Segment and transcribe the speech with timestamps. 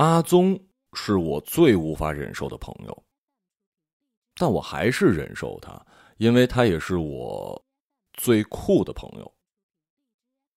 [0.00, 0.58] 阿宗
[0.94, 3.04] 是我最无法忍受的朋友，
[4.34, 5.78] 但我还是忍受他，
[6.16, 7.62] 因为他也是我
[8.14, 9.30] 最酷的朋友。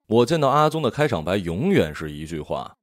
[0.06, 2.78] 我见到阿宗的开场白永远是一句话：“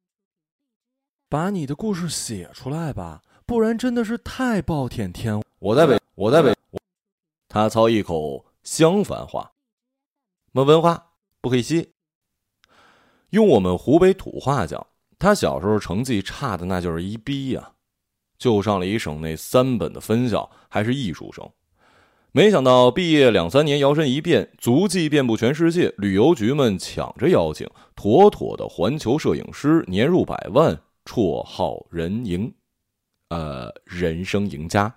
[1.31, 6.54] 把你的故事写出来吧，不然真的是太暴殄天物。”我在北，我在北，
[7.49, 9.51] 他操一口襄樊话，
[10.53, 11.95] 没文化不黑西。
[13.31, 14.87] 用我们湖北土话讲，
[15.21, 17.73] 他小时候成绩差的那就是一逼呀，
[18.38, 21.48] 就上了一省内三本的分校，还是艺术生。
[22.33, 32.55] 没想到毕业两三年，摇身一变，足迹遍布全世界，旅游局们抢着邀请，妥妥的环球摄影师，年入百万，绰号人赢，
[33.28, 34.97] 呃，人生赢家。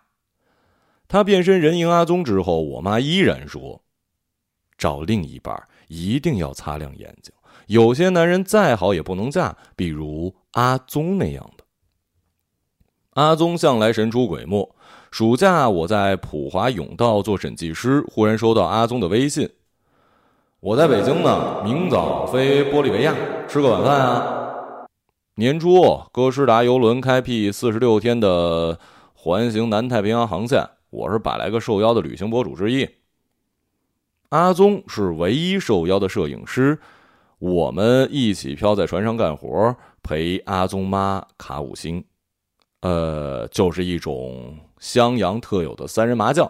[1.10, 3.84] 他变身人赢阿宗之后，我妈依然说，
[4.78, 7.34] 找另一半一定要擦亮眼睛。
[7.68, 11.64] 有些男人再好也不能嫁，比如阿宗那样的。
[13.12, 14.76] 阿宗向来神出鬼没。
[15.12, 19.48] 暑假我在普华永道做审计师，忽然收到阿宗的微信
[20.60, 23.14] ：“我在北京呢，明早飞玻利维亚，
[23.48, 24.88] 吃个晚饭啊。”
[25.38, 28.80] 年初，哥斯达游轮开辟四十六天的
[29.14, 32.90] 环形南太平洋航线，我是百来个受邀的旅行博主之一。
[34.30, 36.80] 阿宗是唯一受邀的摄影师。
[37.44, 42.02] 我们一起漂在船上干活，陪阿宗妈卡五星，
[42.80, 46.50] 呃，就是一种襄阳特有的三人麻将。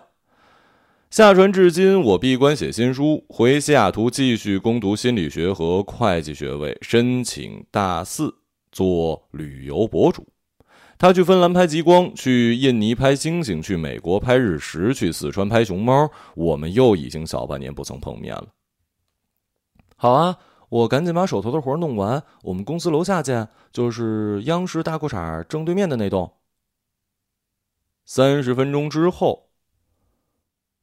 [1.09, 8.31] 下船至今，我闭关写新书，回西雅图继续攻读心理学和会计学位，申请大四
[8.71, 10.27] 做旅游博主。
[10.99, 16.11] 他去芬兰拍极光，去印尼拍星星，去美国拍日食，去四川拍熊猫。
[16.35, 18.45] 我们又已经小半年不曾碰面了。
[19.95, 20.37] 好啊。
[20.73, 26.33] 我赶紧把手头的活弄完，我们公司楼下见，就是央视大裤衩正对面的那栋。
[28.05, 29.49] 三十分钟之后，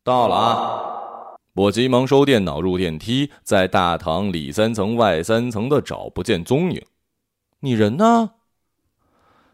[0.05, 1.37] 到了啊！
[1.55, 6.81] 我急忙收电脑，入电梯，在大堂里三层外三层的找不见踪影。
[7.59, 8.35] 你人呢？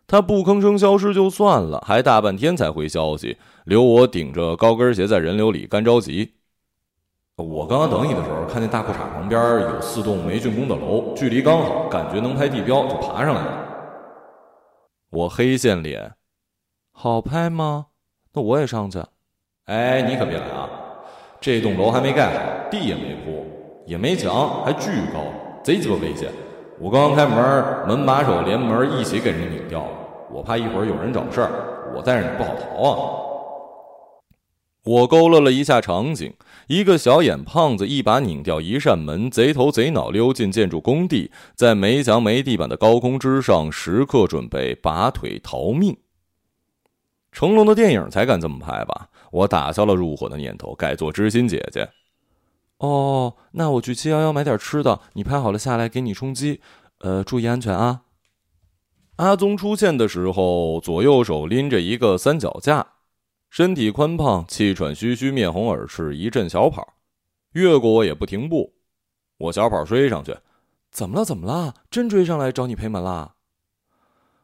[0.07, 6.35] 他不吭声消失就算了，还大半天才回消息，留我顶着高跟鞋在人流里干着急。
[7.45, 13.67] 我刚刚等你的时候，看见大裤衩旁边有四栋没竣工的楼，距离刚好，感觉能拍地标，就爬上来了。
[15.11, 16.15] 我黑线脸，
[16.93, 17.89] 好拍吗？
[18.33, 19.03] 那我也上去。
[19.67, 20.67] 哎，你可别来啊！
[21.39, 23.45] 这栋楼还没盖好，地也没铺，
[23.85, 25.21] 也没墙，还巨高，
[25.63, 26.31] 贼鸡巴危险。
[26.81, 29.91] 我刚刚开门，门把手连门一起给人拧掉了。
[30.31, 31.51] 我怕一会儿有人找事儿，
[31.95, 32.97] 我带着你不好逃啊。
[34.87, 36.33] 我勾勒了一下场景。
[36.69, 45.97] 一个小眼胖子一把拧掉一扇门，贼头贼脑溜进建筑工地，在没墙没地板的高空之上，时刻准备拔腿逃命。
[47.33, 49.09] 成龙的电影才敢这么拍吧？
[49.31, 51.91] 我打消了入伙的念头，改做知心姐姐。
[52.79, 56.61] 哦，那我去七幺幺买点吃的，你拍好了下来给你充饥。
[57.01, 58.03] 呃，注意安全啊！
[59.17, 62.87] 阿宗出现的时候，左右手拎着一个三脚架。
[63.57, 66.93] 身体宽胖，气喘吁吁，面红耳赤，一阵小跑，
[67.53, 68.75] 越过我也不停步。
[69.39, 70.37] 我小跑追上去，
[70.91, 71.25] 怎么了？
[71.25, 71.73] 怎么了？
[71.91, 73.37] 真追上来找你赔门啦？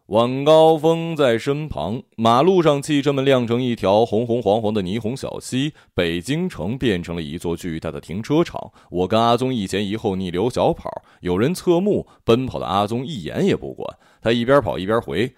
[0.07, 8.73] 晚高峰在身旁，马路上汽车们亮成一条红红黄黄的霓虹小溪，北京城变成了一座巨大的停车场。
[8.89, 10.91] 我跟阿宗一前一后逆流小跑，
[11.21, 15.35] 有人侧目，奔跑的阿宗一眼也不管，他一边跑一边回：“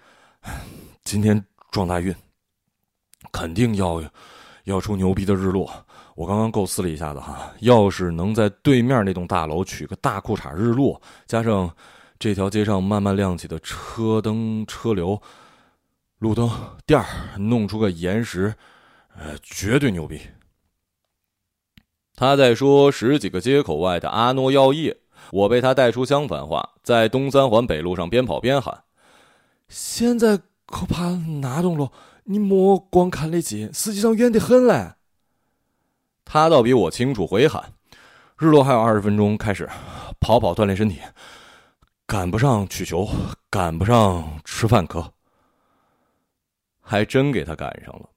[1.03, 2.15] 今天撞大运。”
[3.35, 4.01] 肯定要
[4.63, 5.69] 要出牛逼的日落。
[6.15, 11.69] 我刚刚构思了一下子哈，要是能在对面那栋大楼取个大裤衩日落，加上
[12.17, 15.21] 这条街上慢慢亮起的车灯、车流、
[16.19, 16.49] 路灯
[16.85, 18.55] 垫儿，弄出个岩石，
[19.17, 20.21] 呃，绝对牛逼。
[22.15, 24.95] 他在说十几个街口外的阿诺药业，
[25.31, 28.83] 我被他带出相反话，在东三环北路上边跑边喊
[29.67, 31.09] ：“现在可怕
[31.41, 31.91] 哪栋楼？”
[32.27, 34.93] 你莫光看得近，实际上远得很嘞。
[36.23, 37.73] 他倒比我清楚，回喊
[38.39, 39.69] ：“日落还有二十分钟，开始
[40.19, 40.99] 跑跑锻炼身体，
[42.07, 43.07] 赶不上取球，
[43.51, 45.13] 赶不上吃饭可。”
[46.81, 48.09] 还真给他赶上了。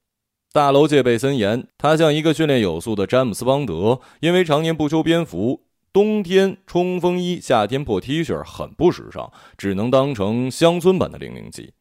[0.51, 11.73] 大楼戒备森严，他像一个训练有素的詹姆斯邦德，因为常年不修边幅，冬天冲锋衣，夏天破 T 恤，很不时尚，只能当成乡村版的零零七。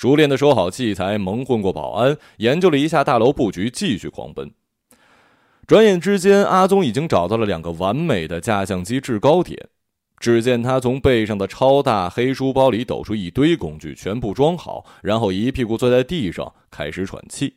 [0.00, 4.50] 熟练的收好器材，蒙混过保安，研究了一下大楼布局，继续狂奔。
[5.66, 9.68] 转眼之间，阿宗已经找到了两个完美的架相机制高点。
[10.18, 17.56] 只见他从背上的超大黑书包里抖出一堆工具，全部装好，然后一屁股坐在地上，开始喘气。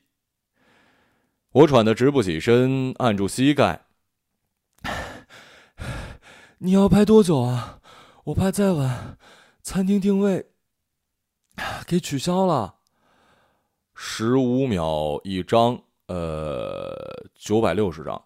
[1.53, 3.85] 我喘得直不起身，按住膝盖。
[6.59, 7.79] 你要拍多久啊？
[8.25, 9.17] 我怕再晚，
[9.61, 10.47] 餐厅定位
[11.87, 12.75] 给取消了。
[13.95, 18.23] 十五秒一张，呃，九百六十张。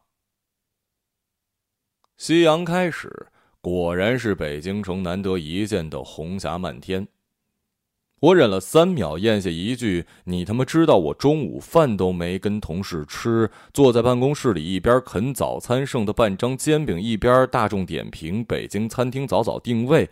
[2.17, 3.27] 夕阳开始。
[3.59, 7.05] 果然是北京城难得一见的红霞漫天。
[8.21, 20.09] 我忍了三秒，咽下一句：“你他妈知道我中午饭都没跟同事吃，坐在办公室里一边啃早餐剩的半张煎饼，一边大众点评北京餐厅早早定位，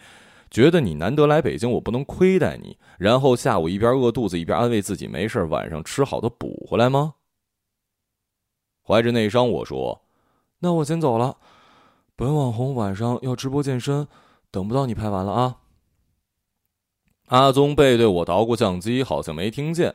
[0.56, 2.78] 觉得你难得来北京，我不能亏待你。
[2.98, 7.16] 然后下午一边饿肚子一边安慰自己没事，晚上吃好的补回来吗？”
[8.82, 10.06] 怀着内伤，我说
[10.60, 11.36] ：“那我先走了。”
[12.16, 14.08] 本网红晚上要直播健身，
[14.50, 15.58] 等不到你拍完了啊！
[17.26, 19.94] 阿宗背对我捣鼓相机，好像没听见。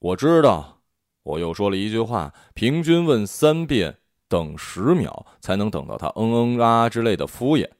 [0.00, 0.80] 我知道，
[1.22, 3.98] 我又说了一句话：平均问三遍，
[4.28, 7.70] 等十秒才能等到他嗯嗯啊之类的敷衍。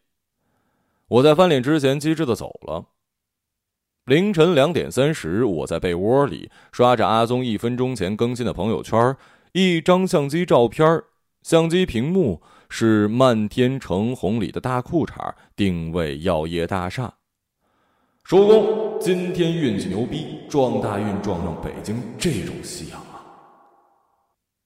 [1.08, 2.86] 我在翻脸之前机智的走了。
[4.06, 9.16] 凌晨两点三十，我在被窝里刷着阿宗一分钟前更新的朋友圈，
[9.52, 11.02] 一张相机照片，
[11.42, 12.42] 相机屏幕。
[12.70, 17.14] 是漫天橙红里的大裤衩，定位药业大厦。
[18.24, 23.22] 收工，今天运气牛逼，撞大运撞上北京这种夕阳啊！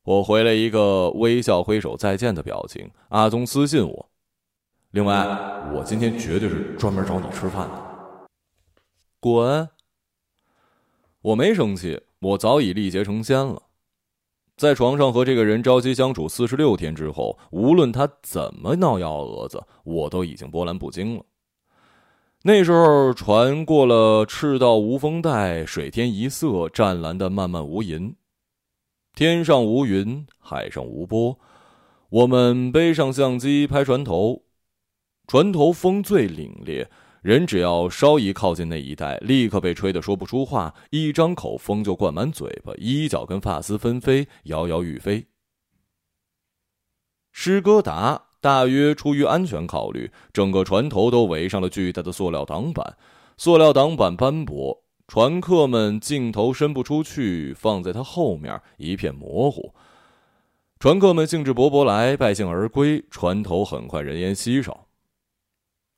[0.05, 2.91] 我回了一个微笑挥手再见的表情。
[3.11, 4.09] 阿宗私信我，
[4.93, 5.27] 另外，
[5.75, 8.27] 我今天绝对是专门找你吃饭的。
[9.21, 9.69] 滚！
[11.21, 13.65] 我没生气，我早已历劫成仙了。
[14.57, 21.25] 在床上和这个人朝夕相处四十六天之后，无论他怎么闹幺蛾子，我都已经波澜不惊了。
[22.45, 28.15] 那时候，船过了赤道无风带，水天一色，湛蓝的漫漫无垠。
[29.15, 31.39] 天上无云，海上无波。
[32.09, 34.45] 我们背上相机拍船头，
[35.29, 36.87] 船头风最凛冽。
[37.21, 45.27] 人只要稍一靠近那一带，立刻被吹得说不出话，一张口风就灌满嘴巴，衣角跟发丝纷飞，摇摇欲飞。
[47.31, 52.97] 诗歌达大约出于安全考虑，整个船头都围上了巨大的塑料挡板，
[53.37, 59.75] 塑料挡板斑驳，船客们镜头伸不出去，放在它后面一片模糊。
[60.81, 64.87] 船客们兴致勃勃来，败兴而归，船头很快人烟稀少。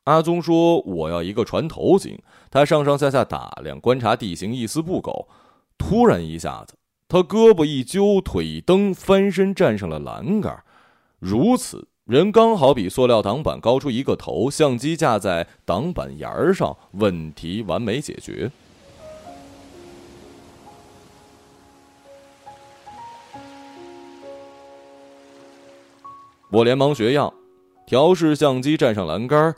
[0.04, 2.18] 阿宗说：“我要一个船头景。”
[2.50, 5.28] 他上上下下打量、观察地形，一丝不苟。
[5.78, 6.74] 突然一下子，
[7.08, 10.62] 他胳膊一揪，腿一蹬，翻身站上了栏杆。
[11.18, 18.50] 如此，人刚好比塑料挡板高出一个头，相机架在挡板沿上，问题完美解决。
[26.50, 27.32] 我连忙学样，
[27.86, 29.54] 调试相机，站上栏杆。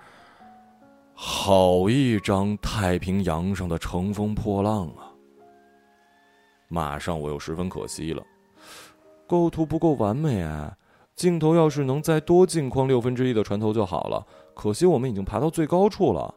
[1.24, 5.06] 好一张太平洋上的乘风破浪啊！
[6.66, 8.20] 马上我又十分可惜了，
[9.28, 10.76] 构图不够完美啊！
[11.14, 14.26] 镜头要是能再多镜框六分之一的船头就好了。
[14.52, 16.34] 可惜我们已经爬到最高处了。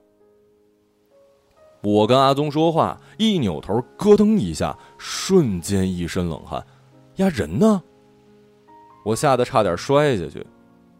[1.82, 6.64] 我跟阿宗说话，一扭头，咯噔一下，瞬间一身冷汗。
[7.16, 7.82] 呀，人呢？
[9.04, 10.46] 我吓得差点摔下去。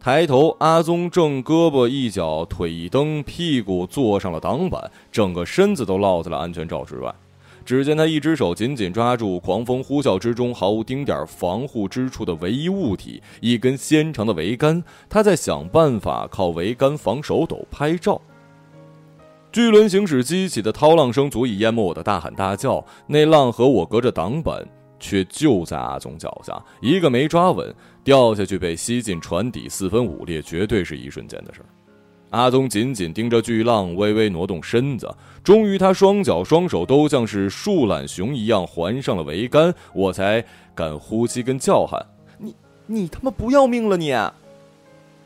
[0.06, 7.12] 抬头，阿宗正胳膊一脚，腿一蹬，屁股坐上了挡板，整个身子都落在了安全罩之外。
[7.66, 14.84] 只见他一只手紧紧抓住狂风呼啸之中毫无丁点防护之处的唯一物体——一根纤长的桅杆。
[15.10, 18.22] 他在想办法靠桅杆防手抖拍照。
[19.52, 24.68] 巨轮行驶激起的涛浪声足以淹没我的大喊大叫，那浪和我隔着挡板。
[25.06, 27.72] 却就在阿宗脚下，一个没抓稳，
[28.04, 31.66] 掉下去被吸进船底，四分五裂，绝对是一瞬间的事儿。
[32.32, 35.08] 阿宗紧紧盯着巨浪，微微挪动身子，
[35.44, 40.44] 终于他双脚双手都像是树懒熊一样环上了桅杆，我才
[40.74, 42.04] 敢呼吸跟叫喊
[42.40, 42.56] ：“你
[42.88, 44.12] 你他妈不要命了你！”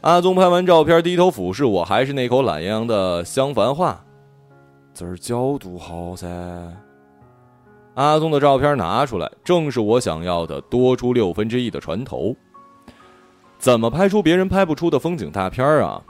[0.01, 4.03] 阿宗拍完照片，低头俯视我，还是那口懒洋洋的襄樊话
[4.93, 6.27] ：“这儿角度好噻。”
[8.00, 12.34] 阿宗的照片拿出来，正是我想要的多出六分之一的船头。
[13.58, 16.01] 怎么拍出别人拍不出的风景大片啊？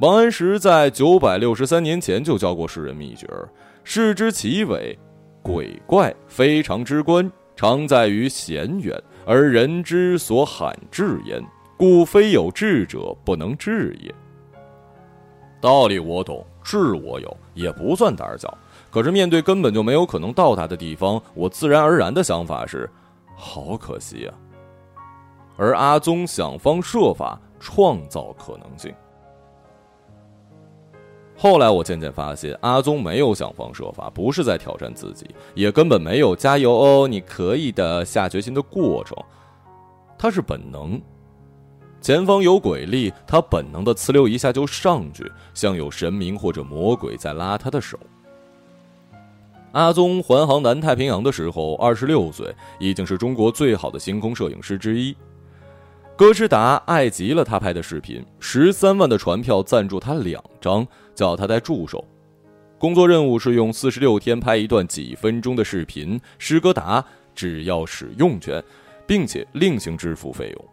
[0.00, 3.28] 王安石在九百六十三年前就教过世人秘诀：
[3.84, 4.98] 事之奇伟，
[5.40, 11.40] 鬼怪非常之观，常在于险远，而人之所罕至焉，
[11.76, 14.12] 故非有志者不能至也。
[15.60, 18.56] 道理我懂，志我有，也不算胆小。
[18.90, 22.88] 可是面对根本就没有可能到达的地方，我自然而然的想法是：
[23.36, 24.34] 好可惜啊。
[25.56, 28.94] 而阿宗想方设法创造可能性。
[31.36, 39.16] 后来我渐渐发现，阿宗没有想方设法，不是在挑战自己，也根本没有加油哦，你可以的下决心的过程。
[40.16, 41.00] 他是本能，
[42.00, 47.98] 前方有鬼力，他本能的呲溜一下就上去，像有神明或者魔鬼在拉他的手。
[49.72, 55.14] 阿宗环航南太平洋的时候，二十六岁，已经是中国最好的星空摄影师之一。
[56.16, 62.04] 哥斯达爱极了他拍的视频，十三万的船票赞助他两张，叫他带助手。
[62.78, 68.62] 工作任务是用四十六天拍一段几分钟的视频，施歌达只要使用权。
[69.06, 70.64] 并且另行支付费用，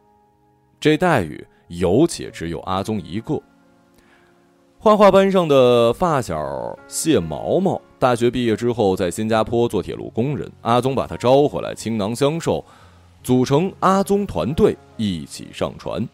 [0.86, 3.42] 这待遇有且只有阿宗一个。
[4.78, 12.64] 画画班上的发小谢毛毛，大学毕业之后在新加坡做铁路工人，阿宗把他招回来，倾囊相授，
[13.24, 16.08] 组成阿宗团队一起上船。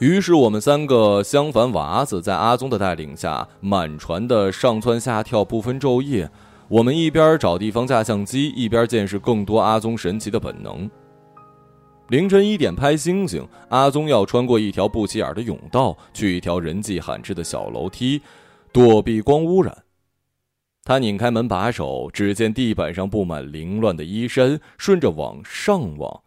[0.00, 6.30] 于是我们三个襄樊娃子在阿宗的带领下，满船的上蹿下跳，不分昼夜。
[6.68, 10.90] 我们一边找地方架相机，一边见识更多阿宗神奇的本能。
[12.08, 18.20] 凌晨一点拍星星，阿宗要穿过一条不起眼的甬道，去一条人迹罕至的小楼梯，
[18.72, 19.84] 躲避光污染。
[20.84, 26.22] 他拧开门把手，只见地板上布满凌乱的衣衫，顺着往上望，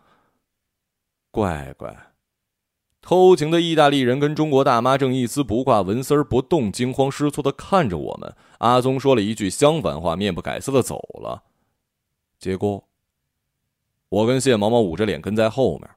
[1.30, 1.96] 乖乖。
[3.00, 8.36] 偷情的意大利人跟中国大妈正一丝不挂、纹丝儿不动、惊慌失措的看着我们。
[8.58, 11.44] 阿宗说了一句相反话，面不改色的走了。
[12.40, 12.87] 结果，
[14.10, 15.90] 我跟谢毛毛捂着脸跟在后面。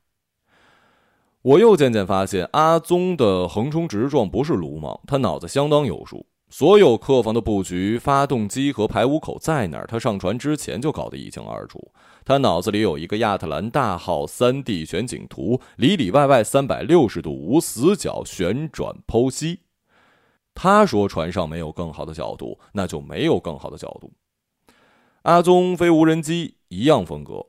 [1.43, 6.27] 我又渐渐发现，阿宗的横冲直撞不是鲁莽，他脑子相当有数。
[6.53, 11.93] 所有客房的布局、发动机和排污口在哪儿，他上船之前就搞得一清二楚。
[12.25, 19.61] 他脑子里有一个亚特兰大号三 D 全景图，里里外外三百六十度无死角旋转剖析。
[20.53, 24.13] 他说船上没有更好的角度，那就没有更好的角度。
[25.23, 27.47] 阿宗飞无人机一样风格，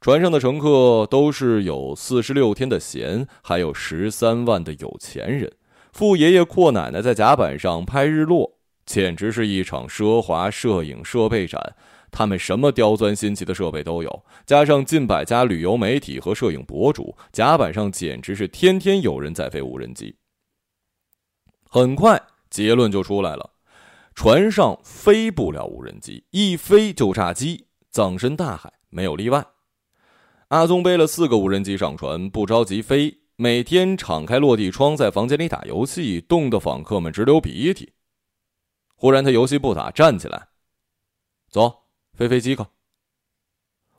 [0.00, 5.52] 船上的乘客都是有四十六天的闲，还有十三万的有钱人，
[5.92, 11.74] 富爷爷阔奶奶在甲板上拍日落，简直是一场奢华摄影设备展。
[12.12, 20.16] 他们什么刁钻新奇的设备都有，加上近百家旅游媒体和摄影博主，甲板上简直是天天有人在飞无人机。
[21.68, 23.50] 很快结论就出来了：
[24.14, 29.44] 船上飞不了无人机，一飞就炸机，葬身大海，没有例外。
[30.48, 37.92] 阿宗背了四个无人机上船，不着急飞，每天敞开落地窗，在房间里打游戏，冻得访客们直流鼻涕。
[38.94, 40.48] 忽然他游戏不打，站起来，
[41.50, 41.84] 走。
[42.16, 42.64] 飞飞机去。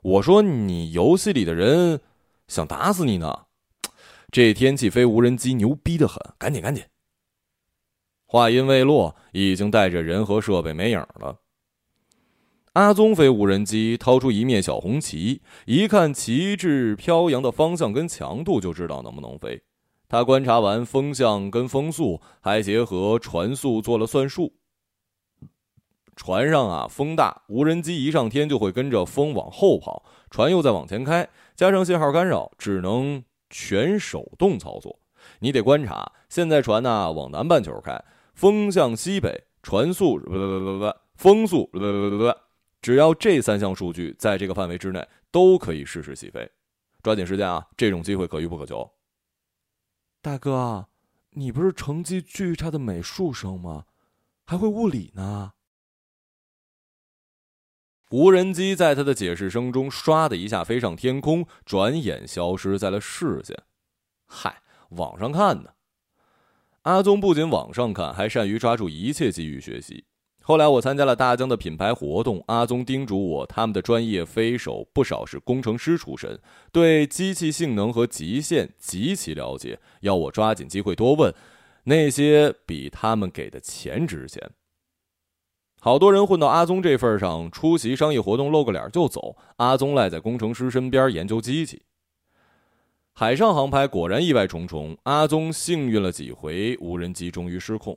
[0.02, 2.00] 我说你游戏里的人
[2.48, 3.46] 想打死你呢，
[4.30, 6.84] 这天气飞无人机牛逼的很，赶紧赶紧。
[8.26, 11.40] 话音未落，已经带着人和设备没影了。
[12.74, 19.60] 阿宗飞无人机掏出一面小红旗，一看旗帜飘扬的方向跟强度，就知道能不能飞。
[20.08, 24.54] 他观察完风向跟风速，还结合船速做了算术。
[26.14, 35.00] 船上啊，风大，无人机一上天就会跟着风往后跑，船又在往前开，加上信号干扰，只能全手动操作。
[35.40, 38.00] 你得观察，现在船呢往南半球开，
[38.34, 42.34] 风向西北，船速不不不不，风速不不不不，
[42.80, 46.50] 只要这三项数据在这个范围之内，都可以试试起飞。
[47.02, 48.90] 抓紧时间啊，这种机会可遇不可求。
[50.22, 50.88] 大哥，
[51.30, 53.86] 你不是成绩巨差的美术生吗？
[54.46, 55.52] 还会物理呢？
[58.10, 63.56] 无人机在他的解释声中，唰的一下飞上天空，转眼消失在了视线。
[64.26, 65.76] 嗨，网上看的。
[66.82, 70.06] 阿宗不仅网上看，还善于抓住一切机遇学习。
[70.50, 76.40] 后来我参加了大疆的品牌活动，阿宗叮嘱我，他们的专业飞手不少是工程师出身，
[76.72, 81.32] 对机器性能和极限极其了解，要我抓紧机会多问，
[81.84, 84.50] 那些比他们给的钱值钱。
[85.80, 89.36] 好多人混到阿宗这份上，出席商业活动露个脸就走。
[89.58, 91.82] 阿宗赖在工程师身边研究机器。
[93.12, 97.96] 海上航拍果然意外重重，阿宗幸运了几回，无人机终于失控。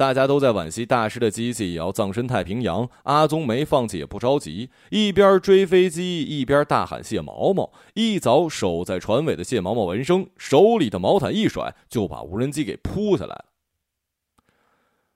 [0.00, 7.70] 大家都在惋惜大师的机器也要葬身太平洋，阿宗没放弃也不着急，一边追飞机一边大喊谢毛毛。
[7.92, 13.44] 一早守在船尾的谢毛毛闻声，手里的毛毯一甩，就把无人机给扑下来了。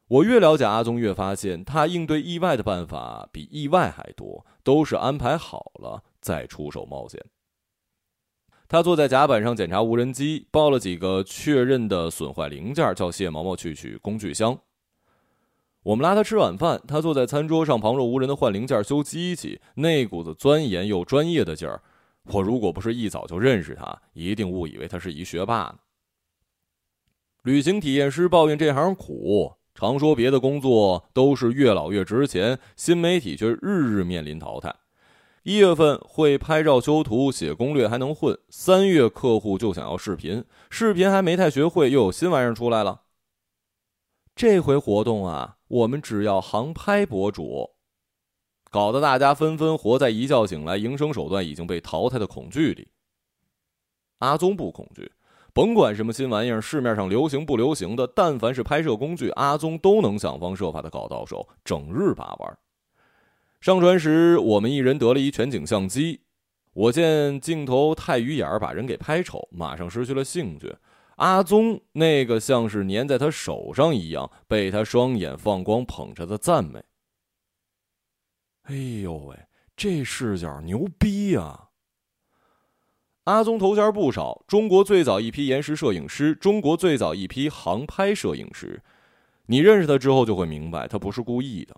[0.08, 7.24] 我越了解阿宗，越发现他应对意外的办法比意外还多，都是安排好了再出手冒险。
[8.68, 14.58] 他坐在甲板上检查无人机，报了几个确认的损坏零件，叫谢毛毛去取工具箱。
[15.84, 21.80] 我们拉他吃晚饭，他坐在餐桌上旁若无人的换零件、修机器，那股子钻研又专业的劲儿，
[22.24, 25.76] 我如果不是一早就认识他，一定误以为他是一学霸呢。
[27.42, 29.54] 旅行体验师抱怨这行苦。
[29.74, 34.72] 常说别的工作都是越老越值钱，新媒体却日日面临淘汰。
[35.42, 43.02] 一月份会拍照、修图、写攻略还能混，三月客户就想要视频，视频还没太学会，又有新玩意儿出来了。
[44.36, 47.70] 这回活动啊，我们只要航拍博主，
[48.70, 52.86] 搞得大家纷纷活在一觉醒来营生手段已经被淘汰的恐惧里。
[54.20, 55.10] 阿宗不恐惧。
[55.52, 62.58] 甭管什么新玩意儿，市面上流行不流行的，但凡是拍摄工具，阿宗都能想方设法的搞到手，整日把玩。
[63.60, 66.20] 上船时，我们一人得了一全景相机。
[66.72, 70.76] 我见镜头太鱼眼儿，把人给拍丑，马上失去了兴趣。
[71.16, 76.82] 阿宗那个像是粘在他手上一样，被他双眼放光捧着的赞美。
[78.64, 79.38] 哎呦喂，
[79.76, 81.68] 这视角牛逼呀！
[83.24, 88.82] 阿宗头衔不少，中国最早一批延时摄影师，中国最早一批航拍摄影师。
[89.46, 91.76] 你认识他之后就会明白，他不是故意的。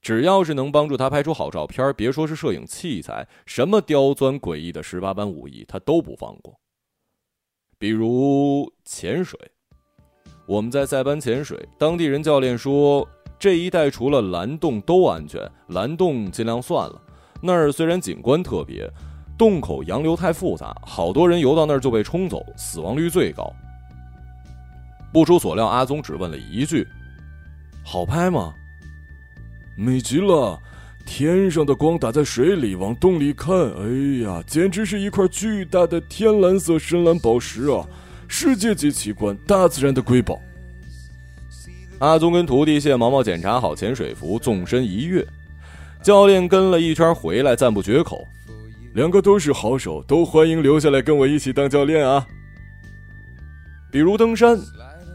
[0.00, 6.60] 只要是能帮助他拍出好照片，别说是摄影器材，什么刁钻诡异的十八般武艺，他都不放过。
[7.78, 9.38] 比如潜水，
[10.46, 13.08] 我们在塞班潜水，当地人教练说，
[13.38, 17.00] 这一带除了蓝洞都安全，蓝洞尽量算了。
[17.40, 18.90] 那儿虽然景观特别。
[19.38, 23.48] 洞口洋流太复杂，好多人游到那儿就被冲走，死亡率最高。
[25.12, 26.84] 不出所料，阿宗只问了一句
[27.86, 28.52] ：“好拍吗？”
[29.78, 30.58] 美极了，
[31.08, 37.82] 天上的光打在水里，往洞里看，哎呀，简直是一块巨大的天蓝色深蓝宝石啊！
[38.28, 40.38] 世界级奇观，大自然的瑰宝。
[42.00, 45.26] 阿宗跟徒弟谢毛毛检查好潜水服，纵身一跃，
[46.02, 48.28] 教练跟了一圈回来，赞不绝口。
[48.92, 52.26] 两个都是好手，都欢迎留下来跟我一起当教练啊！
[53.90, 54.58] 比如登山，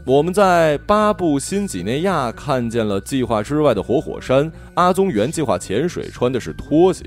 [0.06, 4.52] 我们在巴布新几内亚看见了计划之外的活火山。
[4.74, 7.02] 阿宗原计划潜水，穿的是拖鞋。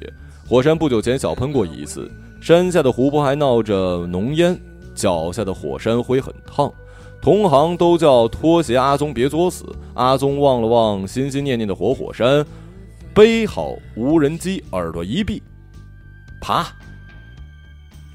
[0.49, 2.09] 火山不久前小喷过一次，
[2.41, 4.59] 山下的湖泊还闹着浓烟，
[4.95, 6.73] 脚下的火山灰很烫。
[7.21, 9.63] 同行都叫拖鞋阿宗别作死。
[9.93, 12.43] 阿宗望了望心心念念的活火山，
[13.13, 15.43] 背好无人机，耳朵一闭。
[16.41, 16.65] 爬！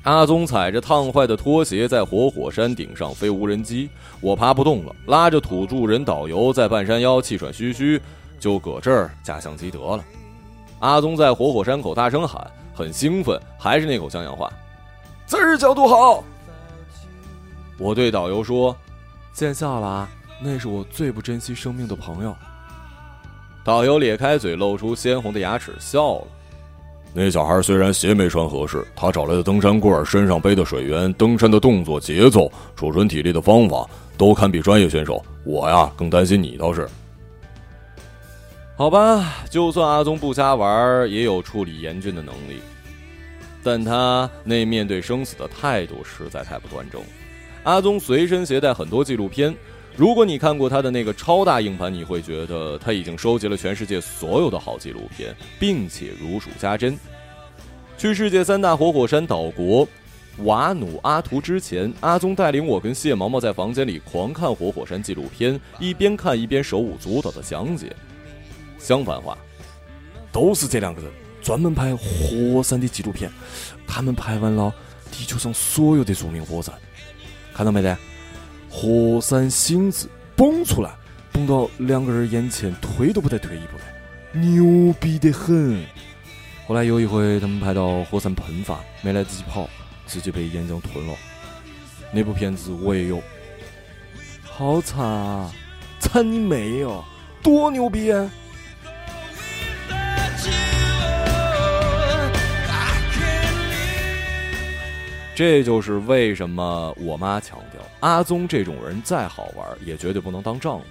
[0.02, 3.88] 阿宗踩着烫坏的拖鞋在活火山顶上飞无人机，
[4.20, 8.00] 我爬不动了，拉着土著人导游在半山腰气喘吁吁，
[8.40, 10.04] 就搁这儿架相机得了。
[10.80, 14.52] 阿宗在活火山口大声喊，很兴奋，还是那口襄阳话
[15.24, 16.24] ：“这儿角度好。”
[17.78, 18.76] 我对导游说
[19.32, 20.08] ：“见笑了，
[20.40, 22.34] 那是我最不珍惜生命的朋友。”
[23.62, 26.26] 导游咧开嘴，露出鲜红的牙齿，笑了。
[27.14, 35.22] 那小孩虽然鞋没穿合适，他找来的登山棍、身上背的水源、登山的动作节奏、储存体力的方法，都堪比专业选手。
[35.44, 36.88] 我呀，更担心你倒是。
[38.76, 42.60] 好吧，就算阿宗不瞎玩，也有处理严峻的能力，
[43.62, 47.00] 但他那面对生死的态度实在太不端正。
[47.64, 49.54] 阿宗随身携带很多纪录片。
[49.94, 56.98] 如果你看过他的那个超大硬盘，你会觉得他已经收集了全世界所有的好纪录片，并且如数家珍。
[57.98, 59.86] 去世界三大活火山岛国
[60.38, 67.94] 瓦努阿图之前，阿宗带领我跟谢毛毛在房间里狂看活火山纪录片，一边看一边手舞足蹈的讲解。
[68.78, 69.36] 相反话，
[70.32, 71.10] 都是这两个人
[71.42, 73.30] 专门拍火山的纪录片，
[73.86, 74.74] 他们拍完了
[75.12, 76.74] 地球上所有的著名火山，
[77.52, 77.94] 看到没得？
[78.74, 80.90] 火山星子蹦出来，
[81.30, 85.84] 蹦到两个人眼前，推都不带退一步的，牛逼得很。
[86.66, 89.68] 后来有一回，他们拍到火山喷发，没来得及跑，
[90.06, 91.14] 直接被岩浆吞了。
[92.10, 93.22] 那部片子我也有，
[94.42, 95.52] 好惨啊！
[96.00, 97.04] 惨你妹哟，
[97.42, 98.30] 多牛逼啊！
[105.34, 107.58] 这就是为什么我妈强，
[108.02, 110.84] 阿宗这种人再好玩，也绝对不能当丈夫。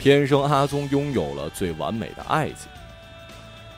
[0.00, 2.68] 天生阿宗拥有了最完美的爱情。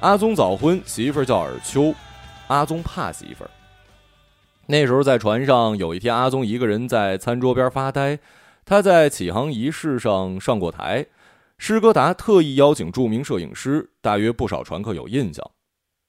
[0.00, 1.94] 阿宗早婚，媳妇儿叫尔秋。
[2.46, 3.50] 阿宗怕媳妇儿。
[4.64, 8.18] 那时候在船上，有一天阿宗一个人在餐桌边发呆。
[8.64, 11.04] 他在起航仪式上上过台，
[11.58, 15.50] 施哥达特意邀请著名摄影师，大约不少船客有印象。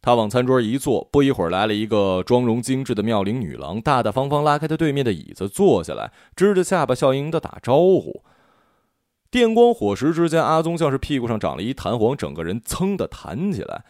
[0.01, 8.23] 他往餐桌一坐，不一会儿来了一个妆容精致的妙龄女郎，大大方方拉开他对面的椅子坐下来，支着下巴笑盈盈的打招呼。
[9.29, 13.83] 电光火石之间，阿宗像是屁股上长了一弹簧，整个人噌的弹起来，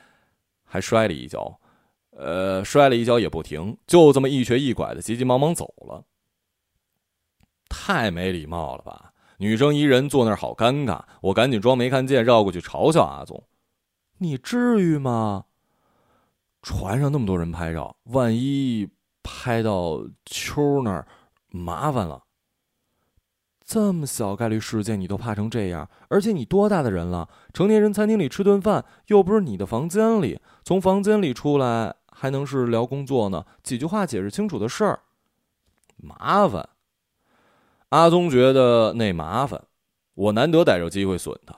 [0.65, 1.60] 还摔了一跤，
[2.17, 6.04] 呃，摔了一跤也不停，就这么一瘸一拐的急急忙忙走了。
[7.69, 9.13] 太没礼貌了吧！
[9.38, 13.43] 女生一人坐那儿好尴尬，我赶紧装没看见，绕过去嘲笑阿宗
[14.19, 15.45] ：“你至于吗？”
[16.62, 18.89] 船上那么多人拍照，万一
[19.24, 21.08] 拍到秋那儿，
[21.50, 22.24] 麻烦了。
[23.63, 27.30] 这么小概率事件你都怕成这样，而且你多大的人了？
[27.54, 33.45] 成年人餐厅里吃顿饭，又不是你的房间里，从房间里出来还能是聊工作呢？
[33.62, 35.02] 几句话解释清楚的事儿，
[35.98, 36.67] 麻烦。
[37.89, 39.63] 阿宗觉得那麻烦，
[40.15, 41.56] 我难得逮着机会损他。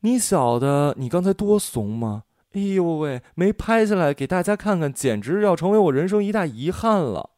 [0.00, 2.22] 你晓得你刚才多怂吗？
[2.54, 3.20] 哎呦喂！
[3.34, 7.30] 没拍下来给大家看看，简直要成为我人生一大遗憾了。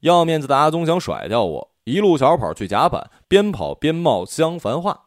[0.00, 5.06] 要面子的阿宗想甩掉我，一路小跑去甲板，边跑边冒襄樊话：“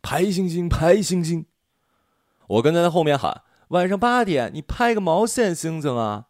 [0.00, 1.44] 排星星，排星星！”
[2.48, 6.26] 我跟在他后面喊：“晚上八点，你拍个毛线星星啊！”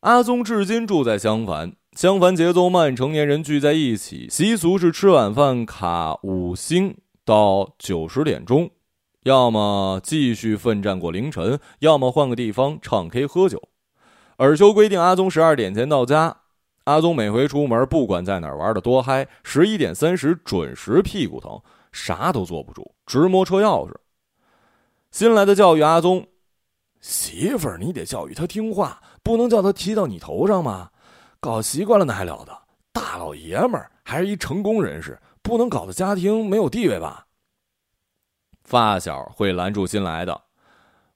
[0.00, 8.70] 阿宗至今住在襄樊，襄樊节奏慢，成年人聚在一起，习俗是吃晚饭卡五星到九十点钟。
[9.28, 13.62] 要么继续奋战过凌晨，要么换个地方唱 K 喝酒。
[14.38, 16.34] 尔修规定阿宗十二点前到家。
[16.84, 21.60] 阿宗每回出门，不管在哪儿玩的多嗨，十一点三十准时屁股疼，
[21.92, 23.94] 啥都坐不住，直摸车钥匙。
[25.10, 26.26] 新来的教育阿宗，
[27.02, 30.88] 媳妇儿你得教育他听话，不能叫他踢到你头上吗？
[31.38, 32.62] 搞习惯了那还了得？
[32.94, 37.26] 大老爷们儿还是一成功人士，不能搞得家庭没有地位吧？
[38.68, 40.38] 发小会拦住新来的，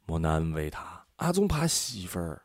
[0.07, 1.05] 莫难为他。
[1.17, 2.41] 阿宗怕媳妇儿，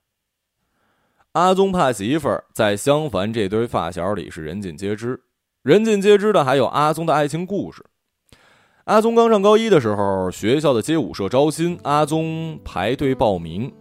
[1.32, 5.18] 阿宗怕媳妇儿，在襄樊这堆发小里是人尽皆知。
[5.62, 7.86] 人尽皆知的还有阿宗的爱情故事。
[8.84, 13.74] 阿宗刚上高一的时候，学校的街舞社招新，阿宗排队报名，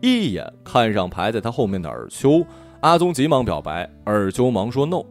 [0.00, 2.42] 一眼看上排在他后面的尔秋，
[2.80, 5.04] 阿宗急忙表白，尔秋忙说 no。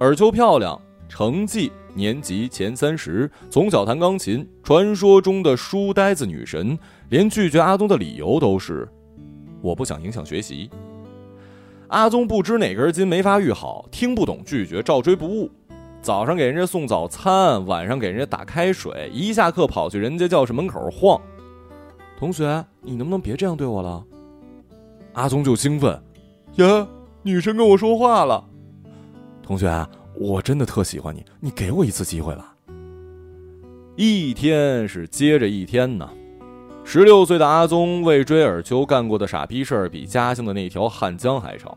[0.00, 0.78] 尔秋漂亮，
[1.08, 1.72] 成绩。
[1.94, 6.76] 年级前三十，从小弹钢琴，传说中的书呆子女神，
[7.08, 8.88] 连拒绝阿宗的理由都是
[9.62, 10.68] 我不想影响学习。
[11.88, 15.48] 阿宗不知哪根筋没发育好，听不懂拒绝，照追不误。
[16.02, 21.20] 早上给人家送早餐，晚上给人家打开水，一下课跑去人家教室门口晃。
[22.18, 24.04] 同学，你能不能别这样对我了？
[25.12, 26.02] 阿宗就兴奋，
[26.56, 26.88] 呀，
[27.22, 28.44] 女神跟我说话了。
[29.42, 29.70] 同学。
[30.16, 32.54] 我真的特喜欢你，你给我一次机会吧。
[33.96, 36.08] 一天是接着一天呢。
[36.84, 41.76] 十六岁的阿宗为追尔秋干过的傻逼事儿，比家乡的那条汉江还长。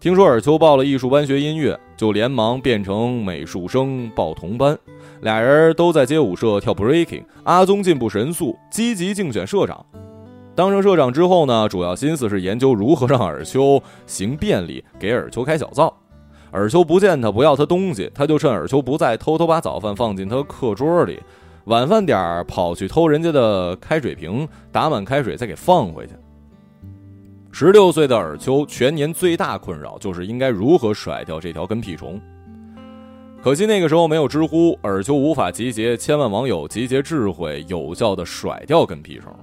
[0.00, 4.76] 听说尔秋报了艺术班学音乐，就连忙变成美术生报同班。
[5.20, 7.22] 俩人都在街舞社跳 breaking。
[7.44, 9.84] 阿宗进步神速，积极竞选社长。
[10.54, 15.94] 当上社长之后呢，主要心思是研究如何让尔秋行便利，给尔秋开小灶。
[16.52, 21.20] 尔秋不见他，不要他东西，他就趁尔秋不在，偷偷把早饭放进他课桌里，
[21.64, 26.12] 晚饭点儿跑去偷人家的开水瓶，打满开水再给放回去。
[27.52, 32.20] 十六岁的尔秋全年最大困扰就是应该如何甩掉这条跟屁虫。
[33.42, 39.34] 可惜那个时候没有知乎，尔秋无法集结千万网友集结智慧，有效的甩掉跟屁虫。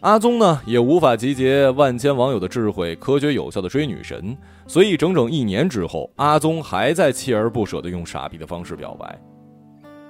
[0.00, 4.34] 阿宗呢，也无法集结万千网友的智慧，科学有效的追女神。
[4.70, 9.20] 所以整整一年之后，阿宗还在锲而不舍的用傻逼的方式表白。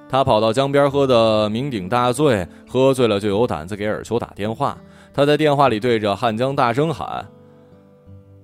[0.07, 4.77] 他跑到江边喝的酩酊大醉，喝醉了就有胆子给尔秋打电话。
[5.15, 7.27] 他在电话里对着汉江大声喊：“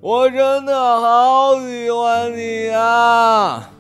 [0.01, 3.71] 我真的好喜欢你啊！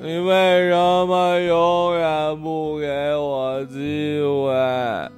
[0.00, 5.10] 你为什么永远不给我机会？”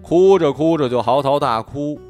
[0.00, 2.00] 哭着哭着就嚎啕大哭，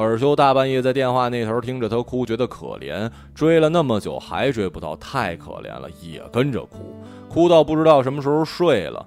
[0.00, 3.10] 尔修大半夜在电话那头听着他哭，觉得可怜。
[3.34, 6.94] 追了那么久还追不到，太可怜了，也跟着哭，
[7.28, 9.06] 哭到不知道什么时候睡了。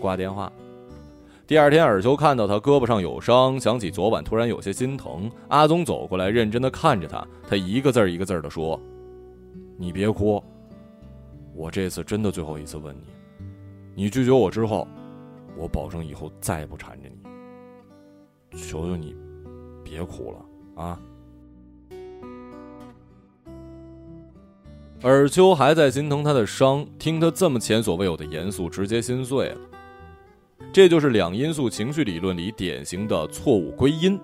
[0.00, 0.52] 挂电话。
[1.46, 5.30] 第二天，尔修看到他胳膊上有伤，想起昨晚，突然有些心疼。
[5.48, 8.80] 阿宗走过来，认真的看着他，他一个字一个字的说
[9.78, 10.42] ：“你别哭，
[11.54, 13.06] 我这次真的最后一次问你，
[13.94, 14.88] 你拒绝我之后，
[15.56, 17.16] 我保证以后再也不缠着你。”
[18.58, 19.14] 求求你，
[19.88, 20.98] 别哭了啊！
[25.02, 29.58] 尔秋还在心疼他的伤，听他这么前所未有的严肃，直接心碎了。
[30.72, 34.18] 这就是两因素情绪理论里典型的错误归因。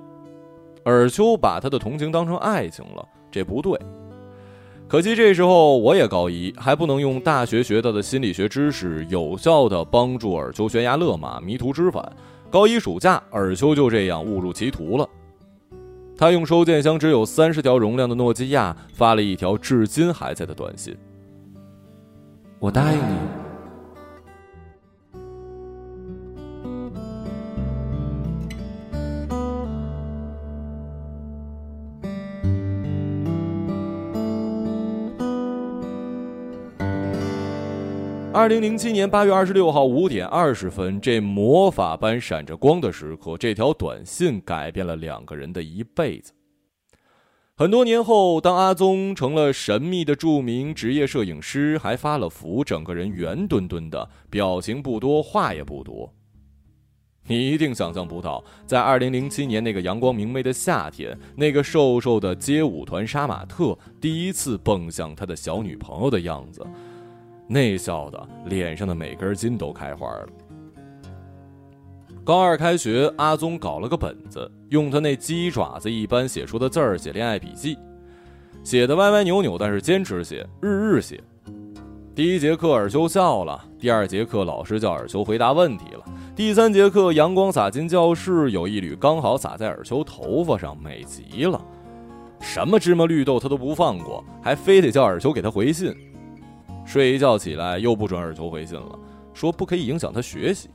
[0.84, 3.78] 尔秋把他的同情当成爱情了，这不对。
[4.88, 12.04] 可惜这时候我也高一，还不能用大学学到的心理学知识有效的帮助尔秋悬崖勒马、迷途知返。
[12.50, 15.08] 高一暑假，尔秋就这样误入歧途了。
[16.22, 20.96] 他用收件箱只有三十条容量的诺基亚发了一条至今还在的短信
[22.60, 23.16] ：“我答应你。”
[38.34, 46.32] 二零零七年八月二十六号五点二十分，这魔法般闪着光的时刻，这条短信改变了两个人的一辈子。
[47.54, 56.10] 很多年后，当阿宗成了神秘的著名职业摄影师，还发了福，整个人圆墩墩的，表情不多，话也不多。
[57.26, 66.66] 你一定想象不到，在二零零七年那个阳光明媚的夏天，那个瘦瘦的街舞团杀马特第一次蹦向他的小女朋友的样子。
[67.52, 70.28] 那笑的脸上的每根筋都开花了。
[72.24, 77.76] 高二开学，阿宗搞了个本子，用他那鸡爪子一般写出的字儿写恋爱笔记，
[78.64, 81.22] 写的歪歪扭扭，但是坚持写，日日写。
[82.14, 91.60] 第一节课尔秋笑了，第二节课老师叫尔秋回答问题了，第三节课阳光洒进教室，有一缕刚好洒在尔秋头发上，美极了。
[92.40, 95.94] 什么芝麻绿豆他都不放过，还非得叫尔秋给他回信。
[96.84, 98.98] 睡一觉起来又不准尔秋回信了，
[99.32, 100.68] 说不可以影响他学习。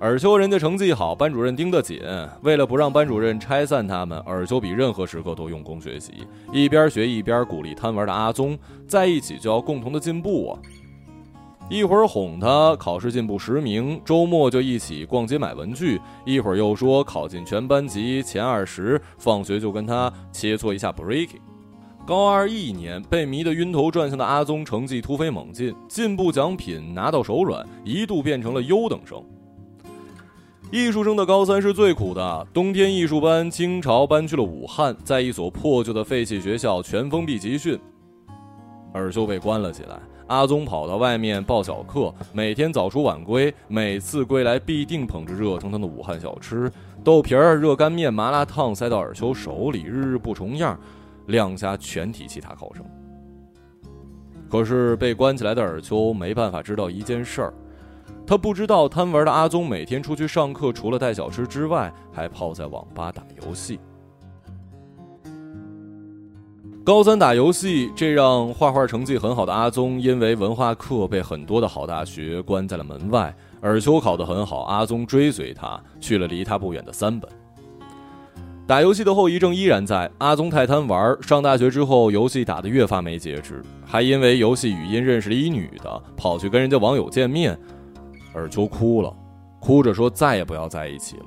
[0.00, 2.00] 尔秋人家成绩好，班主任盯得紧，
[2.40, 10.58] 为了不让班主任拆散他们，尔秋比任何时刻都用功学习，一边学一边鼓励贪玩的阿宗，在一起就要共同的进步啊！
[11.68, 21.40] 一会儿哄他考试进步十名，周末就一起逛街买文具；一会儿又说考进全班级前二十，放学就跟他切磋一下 breaking。
[22.10, 29.22] 高二一年，被迷得晕头转向的阿宗成绩突飞猛进，进步奖品拿到手软，一度变成了优等生。
[30.72, 37.78] 艺术生的高三是最苦的，冬天艺术班倾巢搬去了武汉，在一所破旧的废弃学校全封闭集训，
[38.92, 39.96] 尔修被关了起来。
[40.26, 46.68] 阿宗跑到外面报小课，每天早出晚归，每次归来必定捧着热腾腾的武汉小吃，
[47.04, 50.76] 豆皮儿、热干面、麻辣烫塞到尔修手里，日日不重样。
[51.26, 52.84] 亮瞎全体其他考生。
[54.48, 57.54] 可是被关起来的尔秋没办法知道一件事儿，
[58.26, 63.78] 他不知道贪玩的阿宗每天出去上课，除了带小吃之外，还泡在网吧打游戏。
[66.82, 73.32] 高三打游戏，这让画画成绩很好的阿宗因为文化课被很多的好大学关在了门外。
[73.60, 77.30] 尔秋考得很好，阿宗追随他去了离他不远的三本。
[78.70, 80.08] 打游戏的后遗症依然在。
[80.18, 87.58] 阿宗太贪玩，上大学之后，游戏打得越发没节制，还因为游戏语音认识了一女的，跑去跟人家网友见面。
[88.32, 89.12] 尔秋哭了，
[89.58, 91.24] 哭着说再也不要在一起了。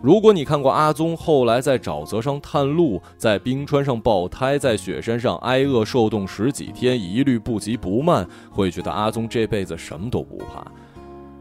[0.00, 10.64] 如果你看过阿宗后来在沼泽上探路，在冰川上爆胎，在雪山上挨饿受冻十几天，一律不急不慢，会觉得阿宗这辈子什么都不怕。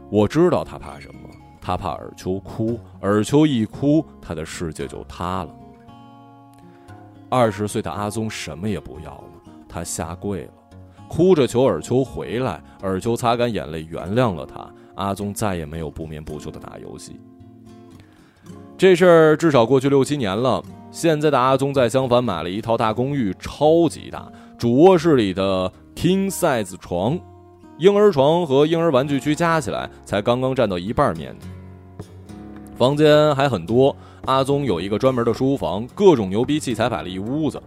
[0.10, 1.30] 我知道他怕什么。
[1.68, 5.50] 他怕尔秋哭，尔秋一哭，他的世界就塌了。
[7.28, 9.24] 二十岁的阿宗什么也不要了，
[9.68, 10.52] 他下跪了，
[11.10, 12.64] 哭着求尔秋回来。
[12.82, 14.66] 尔秋擦干眼泪，原谅了他。
[14.96, 17.20] 阿宗再也没有不眠不休的打游戏。
[18.78, 20.64] 这事儿至少过去六七年了。
[20.90, 27.20] 现在的阿宗在襄樊买了一套大公寓，超级大，主卧室里的 king size 床，
[27.78, 31.50] 婴儿床和婴儿玩具区加起来才刚刚占到一半面积。
[32.78, 37.60] 房间还很多，阿宗有一个专门的书房，各种牛逼器材摆了一屋子。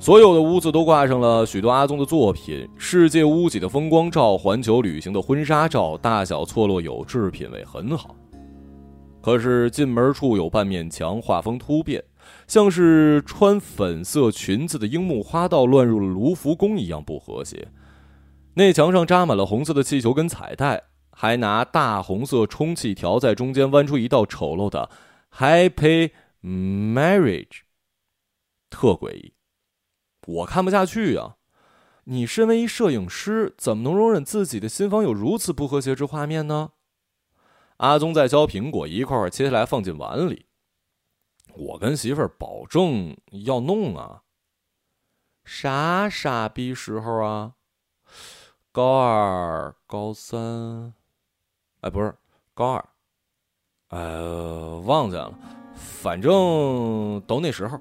[0.00, 8.16] 所有的屋子都挂上了许多阿宗的作品：世界屋脊的风光照、环球旅行的婚纱照，大小错落有致，品味很好。
[9.22, 12.02] 可是进门处有半面墙，画风突变，
[12.48, 17.68] 像是穿粉色裙子的樱木花道乱入了卢浮宫一样不和谐。
[18.54, 20.82] 那墙上扎满了红色的气球跟彩带。
[21.14, 24.90] 还拿大红色充气条在中间弯出一道丑陋的
[25.32, 26.10] “Happy
[26.42, 27.60] Marriage”，
[28.68, 29.34] 特诡异，
[30.26, 31.36] 我看不下去呀！
[32.06, 36.72] 你身为一摄影师，怎么能容忍自己的新房有如此不和谐之画面呢？
[37.78, 40.46] 阿宗在削苹果，一块块切下来放进碗里。
[41.54, 44.22] 我跟媳妇儿保证要弄啊。
[45.44, 47.54] 啥傻逼时候啊？
[48.70, 50.94] 高二、高三，
[51.84, 52.10] 哎，不是
[52.54, 52.84] 高二，
[53.90, 55.30] 呃，忘记了，
[55.74, 57.78] 反正都那时候。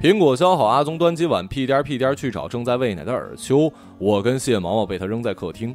[0.00, 3.72] 苹果削好，阿宗端起碗，屁颠屁颠去找正在喂奶的尔秋。
[3.96, 5.72] 我跟谢毛毛被他扔在客厅。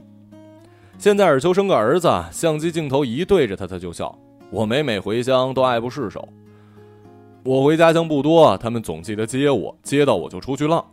[0.97, 4.13] 现在尔秋生个儿子，相机镜头一对着他，他就笑。
[4.51, 6.27] 我每每回乡都爱不释手。
[7.45, 10.85] 我回家乡不多，他们总记得接我，接到我就出去浪。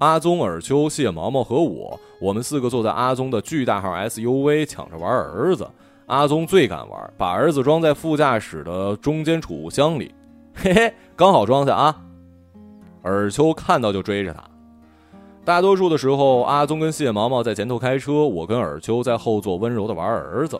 [0.00, 5.68] 阿宗、尔秋、谢毛毛和我，我们四个坐在阿宗的巨大号 SUV，抢着玩儿子。
[6.06, 10.14] 阿宗最敢玩，把儿子装在副驾驶的中间储物箱里，
[10.54, 11.94] 嘿嘿，刚好装下啊。
[13.02, 14.42] 尔秋看到就追着他。
[15.44, 20.58] 大多数的时候，阿宗跟谢毛毛在前头开车，我跟尔秋在后座温柔的玩儿子。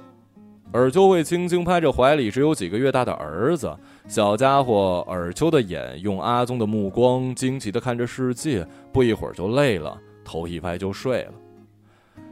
[0.72, 11.32] 尔秋会轻轻拍着怀里只有几个月大的儿子，小家伙尔秋的眼用阿宗的目光惊奇的看着世界，不一会儿就累了，头一歪就睡了。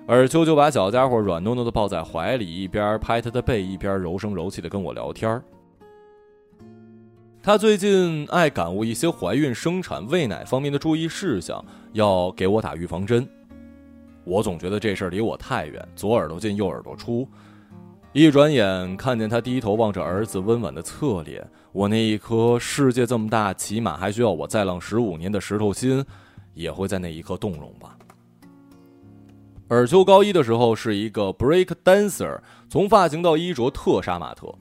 [0.07, 5.43] 尔秋就把小家伙软糯糯的抱在怀里，一边拍他的背，一边柔声柔气的跟我聊天儿。
[7.43, 13.29] 他最近爱感悟一些怀孕、生产、喂奶方面的注意事项，要给我打预防针。
[14.23, 17.27] 我总觉得这事儿离我太远，左耳朵进右耳朵出。
[18.13, 26.05] 一转眼看见他低头望着儿子温婉的侧脸，我那一颗世界这么大，起码还需要我再浪十五年的石头心，
[26.55, 27.97] 也会在那一刻动容吧。
[29.69, 32.41] 尔秋高一的时候是一个 break dancer，
[32.71, 34.53] 从发型到衣着特杀马特。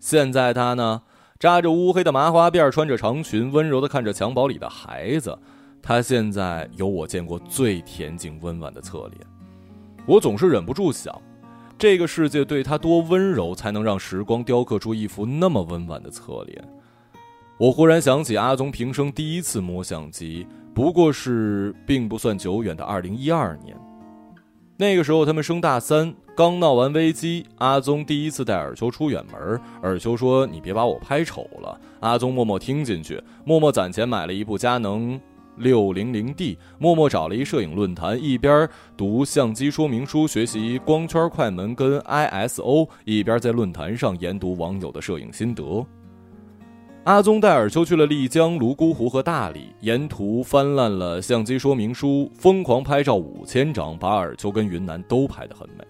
[0.00, 1.02] 现在他呢？
[1.38, 5.38] 扎着乌黑的麻花辫，穿着长裙，温柔的看着襁褓里的孩子。
[5.82, 9.20] 他现在有我见过最恬静温婉的侧脸。
[10.06, 11.14] 我总是忍不住想，
[11.78, 16.64] 这个世界对他多温柔，才能让时光雕刻出一幅那么温婉的侧脸。
[17.58, 23.76] 我忽然想起阿宗平生第一次摸相机，不过是并不算久远的二零一二年。
[24.78, 26.14] 那个时候他们升大三。
[26.34, 29.58] 刚闹完危机，阿宗第一次带尔秋出远门。
[29.80, 35.18] 尔秋说：“你别把我拍丑了。”阿宗默默听进去，默默攒钱买了一部佳能
[35.56, 45.84] 六零零 D，默默找了一摄影论坛，一边读相机说明书，学习光圈、快门跟 ISO，一边在论坛上研读网友的摄影心得。
[47.04, 55.84] 阿宗带尔秋去了丽江、泸沽湖和大理，沿途翻烂了相机说明书，疯狂拍照五千张，把尔秋跟云南都拍得很美。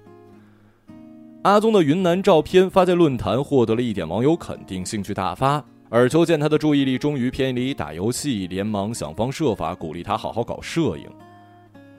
[1.43, 5.65] 阿宗的云南照片发在论坛，获得了一点网友肯定，兴趣大发。
[5.91, 11.09] 尔秋见他的注意力终于偏离打游戏，连忙想方设法鼓励他好好搞摄影。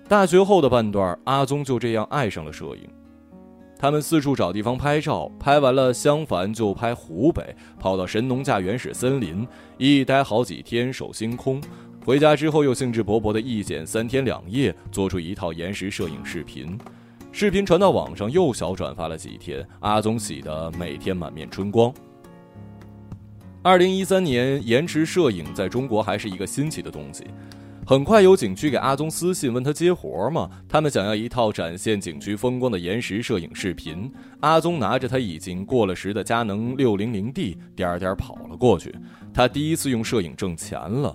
[0.10, 2.90] 大学后的半段，阿宗就这样爱上了摄影。
[3.80, 9.48] 他们四处找地方拍照，拍完了襄樊就拍湖北，跑到神农架原始森林，
[9.78, 11.62] 一待好几天，守星空。
[12.04, 16.78] 回家之后又兴致勃勃的一剪三天两夜，做出一套延时摄影视频。
[17.32, 21.94] 视频传到网上，又小转发了几天，阿宗喜得每天满面春光。
[23.68, 27.26] 二零一三年，延迟摄影在中国还是一个新奇的东西。
[27.86, 30.50] 很快有景区给阿宗私信问他接活儿吗？
[30.70, 34.10] 他们想要一套展现景区风光的延时摄影视频。
[34.40, 38.96] 阿宗拿着他已经过了时的佳能六零零 D，颠儿颠儿跑了过去。
[39.34, 41.14] 他第一次用摄影挣钱了。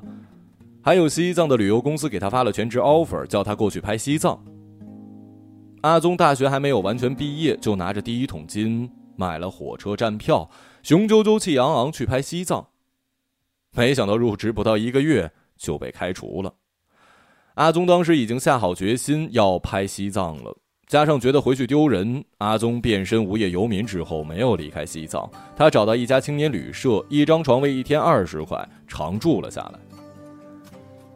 [0.83, 4.39] 还有西藏的旅游公司给他发了全职 offer，叫他过去拍西藏。
[5.81, 10.47] 阿宗大学还没有完全毕业，就拿着第一桶金买了火车站票，
[10.83, 12.67] 雄赳赳气昂昂去拍西藏。
[13.75, 16.53] 没想到入职不到一个月就被开除了。
[17.55, 25.31] 阿宗当时已经下好决心要拍西藏了，加上觉得回去丢人，阿宗变身无业游民之后没有离开西藏。
[25.57, 29.79] 他找到一家青年旅社，一张床位一天二十块，常住了下来。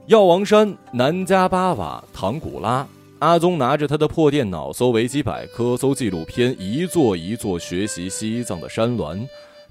[0.07, 2.87] 药王山、南迦巴瓦、唐古拉。
[3.19, 9.27] 阿宗拿着他的破电脑，搜维基百科，搜纪录片，一座一座学习西藏的山峦。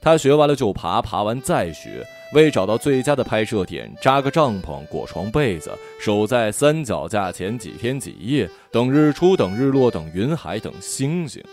[0.06, 2.06] 他学完了就爬，爬完再学。
[2.34, 11.44] 为找到最佳的拍摄点，扎个帐篷，裹床被子，守在三脚架前几天几夜，等日出，等日落，等云海，等星星。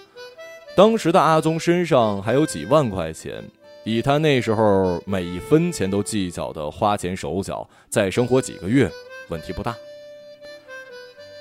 [0.76, 3.42] 当时的阿宗身上还有几万块钱，
[3.84, 8.90] 以他那时候每一分钱都计较的花钱手脚，再生活几个月，
[9.28, 9.74] 问题不大。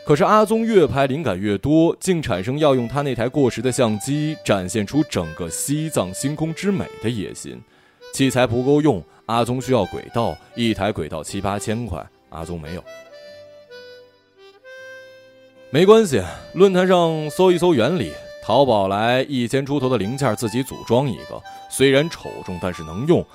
[0.03, 7.61] 可是阿宗越拍灵感越多，竟产生要用他那台过时的相机展现出整个西藏星空之美的野心。
[8.13, 12.83] 器材不够用，阿宗需要轨道，一台轨道七八千块，阿宗没有。
[15.69, 16.21] 没关系，
[16.53, 18.11] 论坛上搜一搜原理，
[18.43, 23.25] 淘宝来一千出头的零件自己组装一个，虽然丑重，但是能用，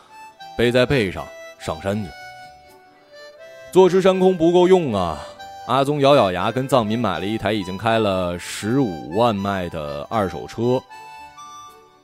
[0.58, 1.24] 背在背上
[1.58, 2.10] 上山去。
[3.72, 5.26] 坐吃山空不够用啊！
[5.66, 10.80] 阿宗咬咬牙，跟藏民买了一台已经开了十五万迈的二手车。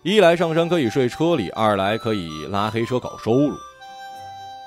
[0.02, 3.52] 一来上山可以睡车里，二来可以拉黑车搞收入。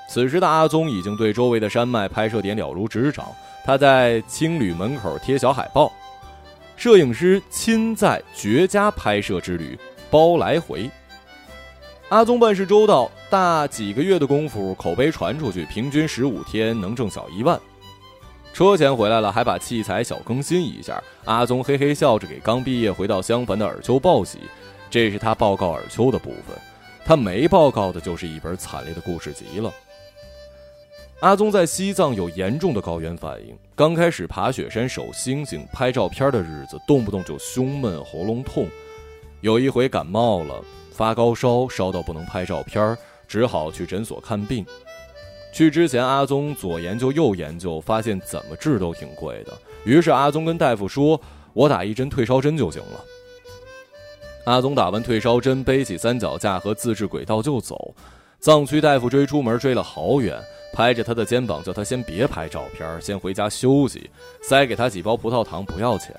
[0.08, 3.26] 此时的阿宗已经对周围的山脉拍摄点了如指掌。
[3.66, 5.92] 他在青旅门口贴小海报
[6.76, 9.78] ：“摄影师亲在绝佳拍摄之旅，
[10.10, 10.90] 包来回。”
[12.08, 17.60] 阿宗办事周到，大几个月的功夫，口碑传出去，平均十五天能挣小一万。
[18.56, 20.98] 车钱回来了，还把器材小更新一下。
[21.26, 24.38] 阿宗嘿嘿笑着给刚毕业回到襄樊的尔秋报喜。
[24.88, 26.56] 这是他报告尔秋的部分，
[27.04, 29.70] 他没报告的就是一本惨烈的故事集了。
[31.20, 38.66] 阿宗在西藏有严重的高原反应，刚开始爬雪山守星星拍照片的日子，动不动就胸闷喉咙痛，
[39.42, 42.96] 有一回感冒了发高烧，烧到不能拍照片，
[43.28, 44.64] 只好去诊所看病。
[45.56, 49.54] 去之前，阿宗左研究右研究，发现怎么治都挺贵的。
[49.86, 51.18] 于是阿宗跟大夫说
[51.54, 53.02] ：“我打一针退烧针就行了。”
[54.44, 57.94] 阿宗打完退烧针，背起三脚架和自制轨道就走。
[58.38, 60.38] 藏区大夫追出门，追了好远，
[60.74, 64.10] 拍着他的肩膀，叫他先别拍照片，先回家休息。
[64.42, 66.14] 塞给他几包葡萄糖，不要钱。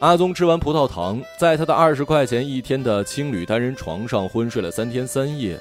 [0.00, 5.58] 阿宗吃完葡萄糖，在他的二十块钱一天的青旅单人床上昏睡了三天三夜。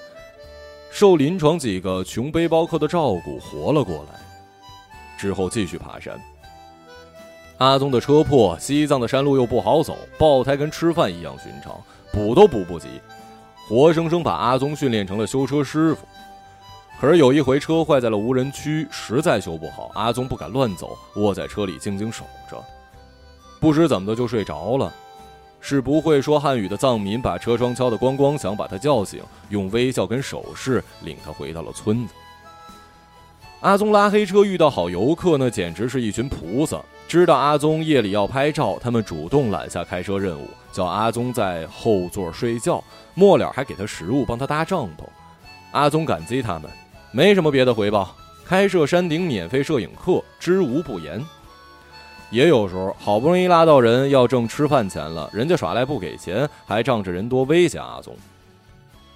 [0.92, 4.20] 受临床几个穷背包客的照顾，活了过来。
[5.18, 6.20] 之后继续爬山。
[7.58, 11.76] 阿宗的车破，西藏的山路又不好走，爆胎跟吃饭一样寻常，
[12.12, 12.88] 补都补不及，
[13.68, 16.08] 活生生把阿宗训练成了修车师傅。
[17.00, 22.64] 可是有一回车坏在了无人区，实在修不好，阿宗不敢乱走，窝在车里静静守着。
[23.60, 24.94] 不知怎么的就睡着了。
[25.60, 32.14] 是不会说汉语的藏民把车窗敲得咣咣响，把他叫醒，用微笑跟手势领他回到了村子。
[33.62, 36.80] 阿宗拉黑车遇到好游客，那简直是一群菩萨。
[37.08, 42.84] 知道阿宗夜里要拍照，他们主动揽下开车任务，叫阿宗在后座睡觉，
[43.16, 45.04] 末了还给他食物，帮他搭帐篷。
[45.72, 46.70] 阿宗感激他们，
[47.12, 51.26] 没什么别的回报，开设山顶免费摄影课，知无不言。
[52.30, 58.16] 也有时候好不容易拉到人要挣吃饭钱了，人家耍赖不给钱，还仗着人多威胁阿宗。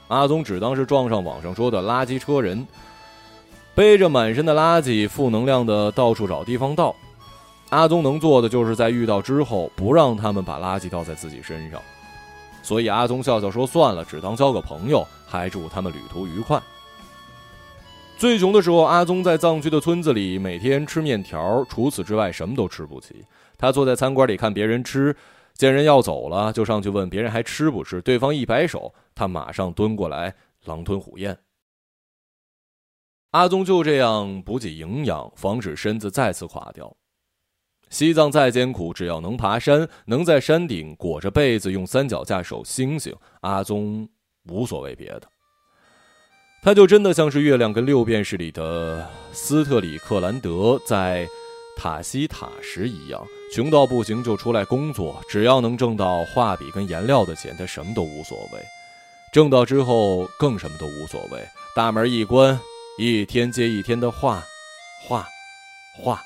[0.08, 2.66] 阿宗只当是撞上网上说的垃圾车人，
[3.76, 6.96] 背着满身的垃圾，负能量的到处找地方倒。
[7.70, 11.82] 阿宗能做的就是在遇到之后不让他们把垃圾倒在自己身上，
[12.64, 16.62] 所以阿宗笑笑说算了，只当交个朋友，还祝他们旅途愉快。
[18.22, 23.26] 最穷的时候，阿宗在藏区的村子里每天吃面条，除此之外什么都吃不起。
[23.58, 25.16] 他坐在餐馆里看别人吃，
[25.56, 28.00] 见人要走了，就上去问别人还吃不吃。
[28.00, 31.36] 对方一摆手，他马上蹲过来狼吞虎咽。
[33.32, 36.96] 阿宗就这样补给营养，防止身子再次垮掉。
[37.90, 44.08] 西藏再艰苦，只要能爬山，能在山顶裹着被子用三脚架守星星，阿宗
[44.44, 45.24] 无所谓别的。
[46.64, 51.28] 他就真的像是《月亮跟六便士》里的斯特里克兰德在
[51.76, 53.20] 塔西塔时一样，
[53.52, 58.60] 穷到不行就出来工作，只要能挣到画笔跟颜料的钱，他什么都无所谓。
[59.34, 61.44] 挣到之后更什么都无所谓，
[61.76, 62.60] 大门一关，
[63.00, 64.44] 一天接一天的画，
[65.08, 65.28] 画，
[65.98, 66.22] 画。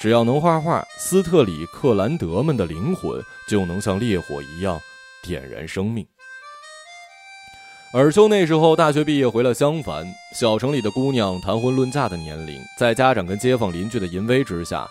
[0.00, 4.80] 只要能画画，斯特里克兰德们的灵魂就能像烈火一样
[5.22, 6.06] 点燃生命。
[7.94, 14.84] 尔秋那时候大学毕业回了襄樊，小城里的姑娘谈婚论嫁的年龄，在家长跟街坊邻居的淫威之下，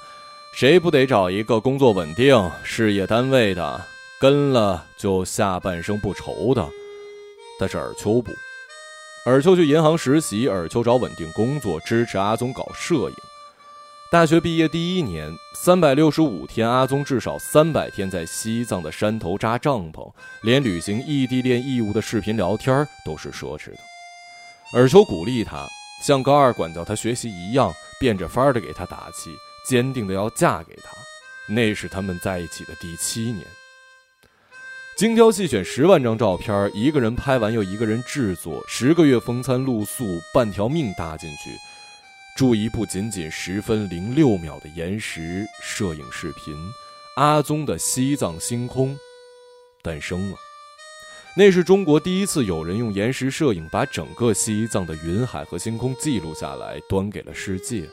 [0.55, 3.81] 谁不得找一个工作稳定、事业单位的，
[4.21, 6.65] 跟了就下半生不愁的？
[7.59, 8.31] 但是尔秋不，
[9.25, 13.15] 尔秋去银行实习，尔秋找稳定工作，支持阿宗搞摄影。
[14.14, 20.07] 大学毕业第一年，三百六十五天，阿宗至少三百天在西藏的山头扎帐篷，
[20.43, 23.78] 连履行异地恋义务的视频聊天都是奢侈的。
[24.76, 25.68] 尔秋鼓励他，
[26.05, 29.32] 像高二管教他学习一样，变着法儿的给他打气，
[29.68, 30.91] 坚定的要嫁给他。
[31.51, 33.43] 那是他们在一起的第七年。
[34.95, 41.49] 精挑细选十万张照片，一个人拍完又一个人制作，十个月风餐露宿，半条命搭进去。
[42.36, 46.55] 注一部仅仅十分零六秒的延时摄影视频，
[47.15, 48.97] 阿宗的西藏星空
[49.84, 50.38] 诞生了。
[51.38, 57.88] 那是中国第一次有人用延时摄影把整个西藏的云海和星空记录下来，端给了世界。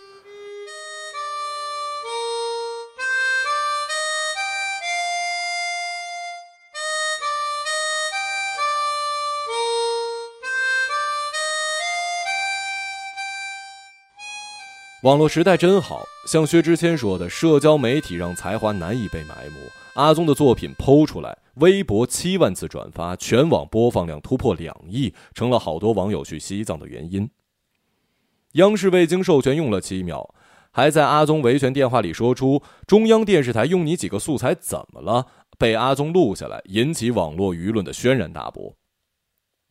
[15.03, 19.57] 网络时代真好，像薛之谦说的，社交媒体让才华难以被埋没。
[19.95, 27.31] 阿宗的作品剖出来，微博七万次转发，全网播放量突破两亿，成了好多网友去西藏的原因。
[28.53, 30.35] 央视未经授权用了七秒，
[30.71, 38.75] 还在阿宗维权电话里说出“中央电视台用你几个素材怎么了”，被阿宗录下来，引起网络舆论的轩然大波。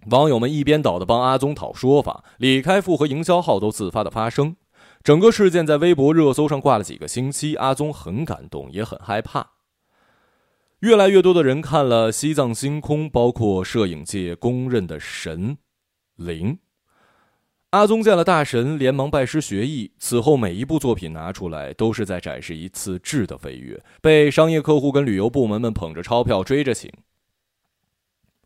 [0.09, 4.55] 网友们一边倒的帮阿宗讨说法，李开复和营销号都自发的发声。
[5.03, 9.51] 整个事件在微博热搜上挂了几个星期，阿宗很感动，也很害怕。
[10.81, 15.57] 越来越多的人看了《西藏星空》，包括摄影界公认的神
[16.15, 16.59] 灵。
[17.71, 19.93] 阿宗见了大神，连忙拜师学艺。
[19.99, 26.91] 此后每一部作品拿出来，都是在展示一次质的飞跃，被商业客户跟旅游部门们捧着钞票追着请。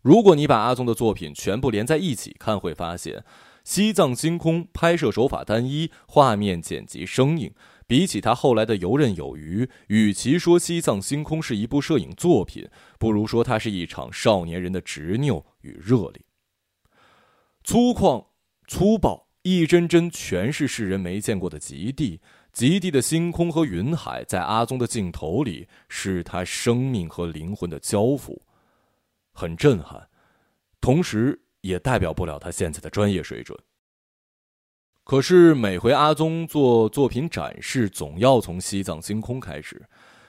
[0.02, 3.24] 如果你把阿宗的作品全部连在一起看，会发现。
[3.64, 7.54] 西藏星空拍摄手法单一，画面剪辑生硬。
[7.86, 16.24] 比起他后来的游刃有余，与其说西藏星空是一部摄影作品，不如说它是一场少年人的执拗与热烈。
[17.64, 18.28] 粗犷、
[18.68, 22.22] 粗暴，一帧帧全是世人没见过的极地。
[22.52, 28.42] 极地的星空和云海，在阿宗的镜头里，是他生命和灵魂的交付，
[29.34, 30.10] 很震撼。
[30.82, 31.43] 同时。
[31.64, 33.58] 也代表不了他现在的专业水准。
[35.04, 39.82] 可是每回阿宗做作品展示，总要从西藏星空开始，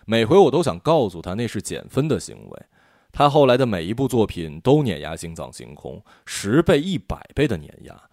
[0.06, 2.66] 每回我都想告诉他那是减分的行为。
[3.12, 8.10] 他后来的每一部作品都碾压西藏星空，十倍、一百倍的碾压。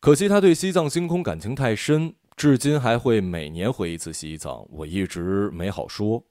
[0.00, 6.22] 可惜他对西藏星空感情太深，至今还会每年回一次西藏，我一直没好说。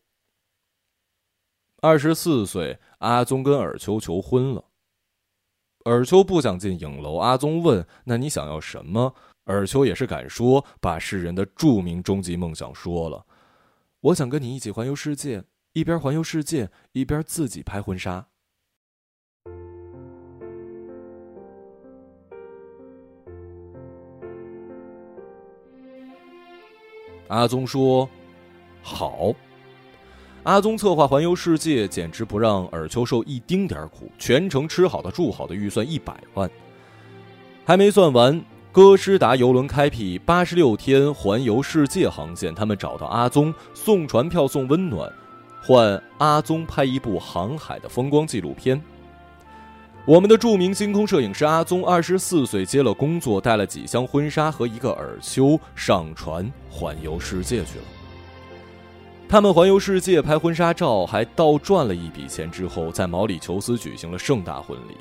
[1.81, 4.63] 二十四岁，阿宗跟尔秋求婚了。
[5.85, 9.13] 尔秋不想进影楼，阿宗问：“那你想要什么？”
[9.45, 13.25] 尔秋也是敢说，把世人的著名终极梦想说了
[13.99, 18.25] ：“我想跟你一起环游世界，一边环游世界，一边自己拍婚纱。”
[27.27, 28.09] 阿宗说
[28.81, 29.33] ：“好。”
[30.43, 36.49] 阿宗策划环游世界，简直不让尔秋受一丁点苦，全程吃好的住好的，预算一百万，
[37.65, 38.43] 还没算完。
[38.69, 45.09] 哥斯达游轮开辟八十六天环游世界航线，他们找到阿宗送船票送温暖，
[45.61, 48.81] 换阿宗拍一部航海的风光纪录片。
[50.05, 57.85] 我们的著名星空摄影师阿宗二十四岁接了工作，带了几箱婚纱和一个尔秋上船环游世界去了。
[59.33, 62.51] 他们环游世界拍婚纱照，还倒赚了一笔钱。
[62.51, 64.95] 之后在毛里求斯举行了盛大婚礼。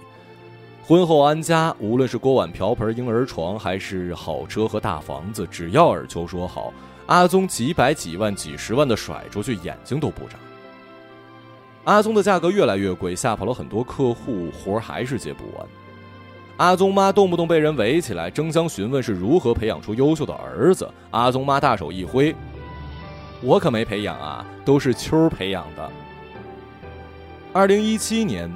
[0.82, 6.72] 婚后安家，无论是锅碗瓢盆、婴儿床，还是好车和大房子，只要尔秋说好，
[7.08, 10.38] 阿宗几百几万、几十万的甩出去，眼睛都不眨。
[11.84, 15.66] 阿宗的价格越来越贵，吓跑了很多客户，活儿还是接不完。
[16.56, 20.90] 阿宗妈动不动被人围起来，争相询问是如何培养出优秀的儿子。
[21.10, 22.34] 阿宗妈大手一挥。
[23.42, 25.90] 我可没培养啊，都是秋培养的。
[27.52, 28.50] 二零一七年，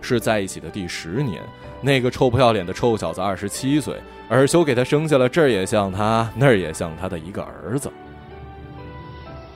[0.00, 1.42] 是在一起的第十年。
[1.80, 3.96] 那个臭不要脸的臭小子二十七岁，
[4.28, 7.90] 尔秋给他生下了这儿也像他，那儿也像他的一个儿子。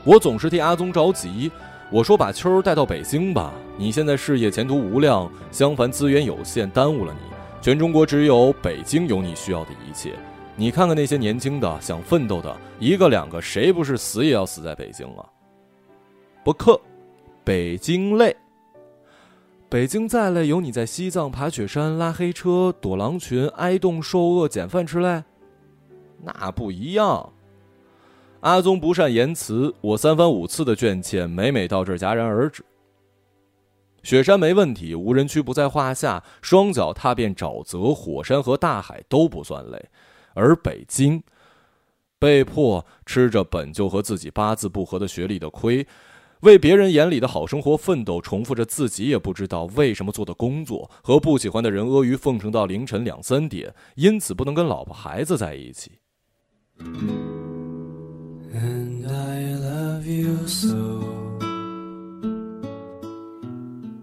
[0.03, 1.51] 我总是替阿宗着急，
[1.91, 3.53] 我说把秋儿带到北京吧。
[3.77, 7.33] 你现在事业前途无量，相反资源有限，耽误了你。
[7.61, 10.15] 全中国只有北京有你需要的一切。
[10.59, 15.27] 你看看那些年轻的想奋斗的，一个两个，谁不是死也要死在北京啊？
[16.43, 16.81] 不克，
[17.45, 18.35] 北京累。
[19.69, 25.23] 北京再累，有你在西藏爬雪山、拉黑车、躲狼群、挨冻受饿、捡饭吃累？
[26.23, 27.31] 那不一样。
[28.41, 32.65] 阿宗不善言辞，我三番五次的劝谏，每每到这儿戛然而止。
[34.03, 39.85] 雪山没问题，无人区不在话下，双脚踏遍沼泽、火山和大海都不算累。
[40.37, 41.23] 而北京，
[42.19, 45.87] 被迫吃着本就和自己八字不合的学历的亏，
[46.41, 55.93] 为别人眼里的好生活奋斗，重复着自己也不知道为什么做的工作，和不喜欢的人阿谀奉承到凌晨两三点，因此不能跟老婆孩子在一起。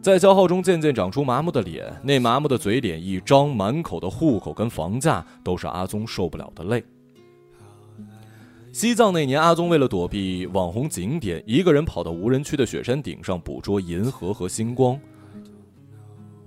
[0.03, 6.83] 在消耗中渐渐长出麻木的脸，那麻木的嘴脸一张，满口的户口跟房价都是阿宗受不了的累。
[8.73, 14.99] 西藏那年，阿宗为了躲避网红景点，一个人跑到无人区的雪山顶上捕捉银河和星光。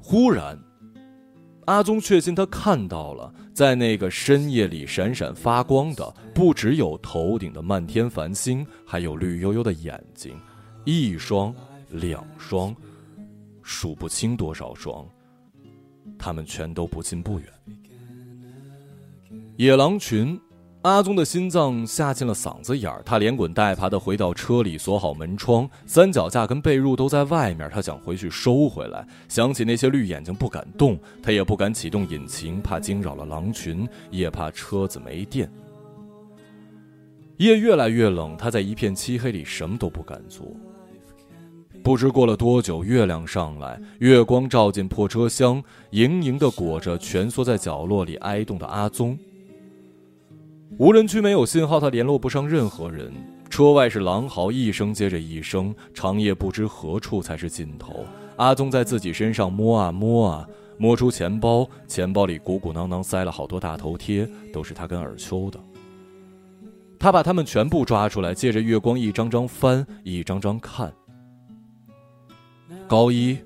[0.02, 0.59] 忽然，
[1.64, 10.38] 阿宗确信他看到了，在那个深夜里闪闪发光的，不只有头顶的漫天繁星，还有绿油油的眼睛，
[10.84, 11.54] 一双，
[11.88, 12.76] 两双，
[13.66, 15.04] 数不清多少双。
[16.16, 17.48] 他们全都不近不远。
[19.56, 20.40] 野狼群。
[20.82, 27.68] 阿宗的心脏下进了嗓子眼儿，他连滚带爬的回到车里，锁好门窗，三脚架跟被褥都在外面。
[27.70, 35.50] 他想回去收回来，想起那些绿眼睛不敢动，他也不敢启动引擎，怕惊扰了狼群，也怕车子没电。
[37.38, 40.46] 夜越来越冷，他在一片漆黑里什么都不敢做。
[41.87, 49.16] 不知过了多久，月亮上来，月光照进破车厢，盈盈的裹着蜷缩在角落里哀动的阿宗。
[50.78, 53.12] 无人区没有信号，他联络不上任何人。
[53.49, 55.72] 车外是狼嚎，一声接着一声。
[55.95, 58.05] 长夜不知何处才是尽头。
[58.34, 65.61] 阿宗在自己身上摸啊摸啊，摸出钱包，钱包里鼓鼓囊囊塞了好多大头贴，都是他跟尔秋的。
[66.99, 70.93] 他把他们全部抓出来，借着月光一张张翻，一张张看。
[72.89, 73.37] 高一、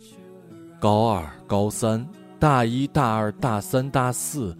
[0.78, 2.06] 高二、高三、
[2.38, 4.54] 大一、大二、大三、大四。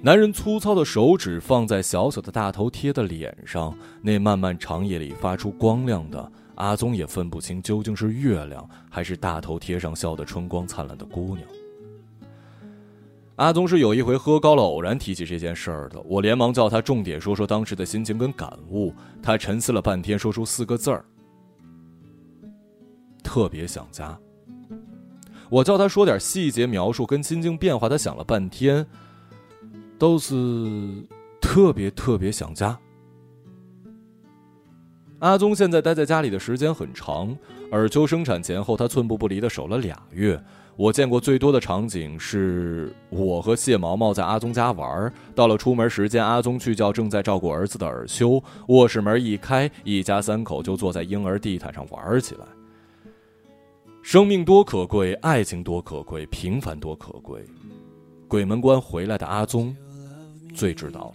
[0.00, 11.40] 男人粗糙的手指放在小小的大头贴的脸上，那漫漫长夜里发出光亮的阿宗也分不清究竟是月亮还是大头贴上笑得春光灿烂的姑娘。
[13.34, 16.00] 阿宗是有一回喝高了，偶然提起这件事儿的。
[16.02, 18.94] 我连忙叫他重点说说当时的心情跟感悟。
[19.20, 21.04] 他沉思了半天，说出四个字儿：
[23.28, 24.18] 特别想家。
[25.50, 28.86] 我叫他说点细节描述跟心境变化，他想了半天。
[29.98, 30.32] 都是
[31.40, 32.78] 特别特别想家。
[35.18, 37.36] 阿宗现在待在家里的时间很长，
[37.72, 40.40] 尔秋生产前后，他寸步不离的守了俩月。
[40.76, 52.46] 我见过最多的场景是我和谢毛毛在阿宗家玩，到了出门时间，阿宗去叫正在照顾儿子的尔秋，卧室门一开，一家三口就坐在婴儿地毯上玩起来。
[54.02, 57.44] 生命多可贵，爱情多可贵，平凡多可贵。
[58.26, 59.76] 鬼门关回来的阿宗。
[60.54, 61.12] 最知道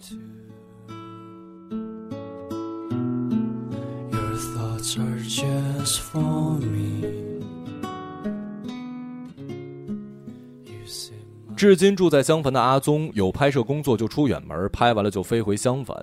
[11.56, 15.96] 至今住在襄樊的阿宗，有拍摄工作就出远门，拍完了就飞回襄樊，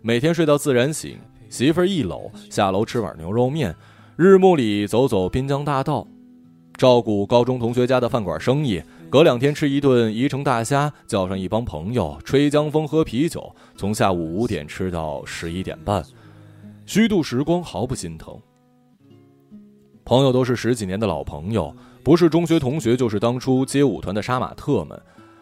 [0.00, 1.16] 每天睡到自然醒，
[1.48, 3.74] 媳妇儿一搂下楼吃碗牛肉面，
[4.16, 6.06] 日暮里走走滨江大道，
[6.76, 8.82] 照顾高中同学家的饭馆生意。
[9.10, 16.02] 隔两天吃一顿宜城大虾，叫上一帮朋友吹江风喝啤酒，从下午五点吃到十一点半，
[16.86, 18.34] 虚度时光毫不心疼。
[20.02, 24.98] 朋友都是十几年的老朋友，不是中学同学就是当初街舞团的杀马特们，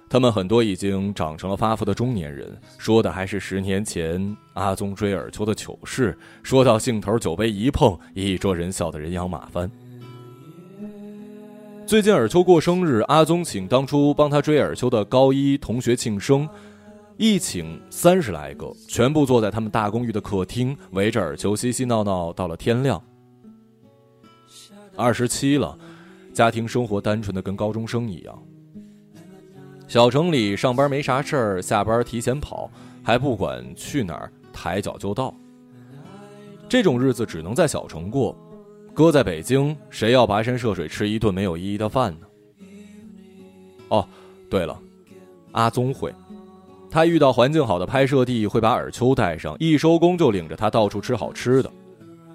[0.09, 9.71] 他们很多已经长成了发福的中年人，说的还是十年前阿宗追尔秋的糗事，说到兴头，酒杯一碰，一桌人笑得人仰马翻。
[11.91, 16.49] 最近尔秋过生日，阿宗请当初帮他追尔秋的高一同学庆生，
[17.17, 23.03] 一请三十来个，全部坐在他们大公寓的客厅，围着尔秋嬉嬉闹闹到了天亮。
[24.95, 25.77] 二十七了，
[26.33, 28.41] 家庭生活单纯的跟高中生一样。
[29.89, 32.71] 小城里上班没啥事儿，下班提前跑，
[33.03, 35.35] 还不管去哪儿，抬脚就到。
[36.69, 38.37] 这种日子只能在小城过。
[38.93, 42.27] 搁在北京，谁要跋山涉水吃一顿没有意义的饭呢？
[43.89, 44.07] 哦，
[44.51, 44.79] 对了，
[45.53, 46.15] 阿宗会，
[46.91, 51.71] 他遇到环境好的拍摄地，会把尔秋带上，一收工就领着他到处吃好吃的。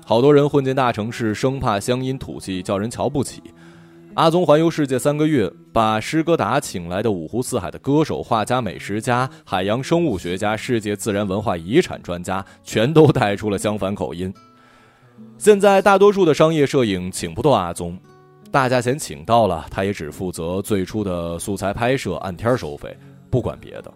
[0.06, 3.42] 好多人混进大城市，生怕乡音土气叫人瞧不起。
[4.14, 14.34] 阿宗环游世界三个月，把诗歌达请来的五湖四海的歌手、画家、美食家、海洋生物学家、世界自然文化遗产专家，全都带出了相反口音。
[15.38, 18.00] 现在大多数的商业摄影请不到阿宗，
[18.52, 22.98] 大价钱请到了，他也只负责最初的素材拍摄，按天收费，
[23.30, 23.94] 不管别的。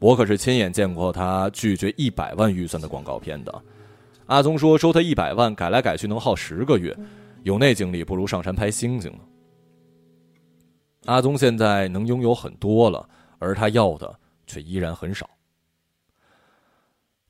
[0.00, 3.62] 我可是亲眼见过他拒绝一百万预算的广告片的。
[4.26, 6.96] 阿宗说收他一百万，改来改去能耗十个月，
[7.42, 9.18] 有那精力不如上山拍星星呢。
[11.06, 13.08] 阿宗现在能拥有很多了，
[13.38, 14.14] 而他要的
[14.46, 15.28] 却依然很少。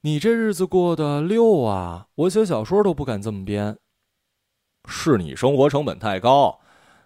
[0.02, 2.06] 你这日子过得溜啊！
[2.14, 3.76] 我写小说都不敢这么编。
[4.86, 6.60] 是你生活成本太高，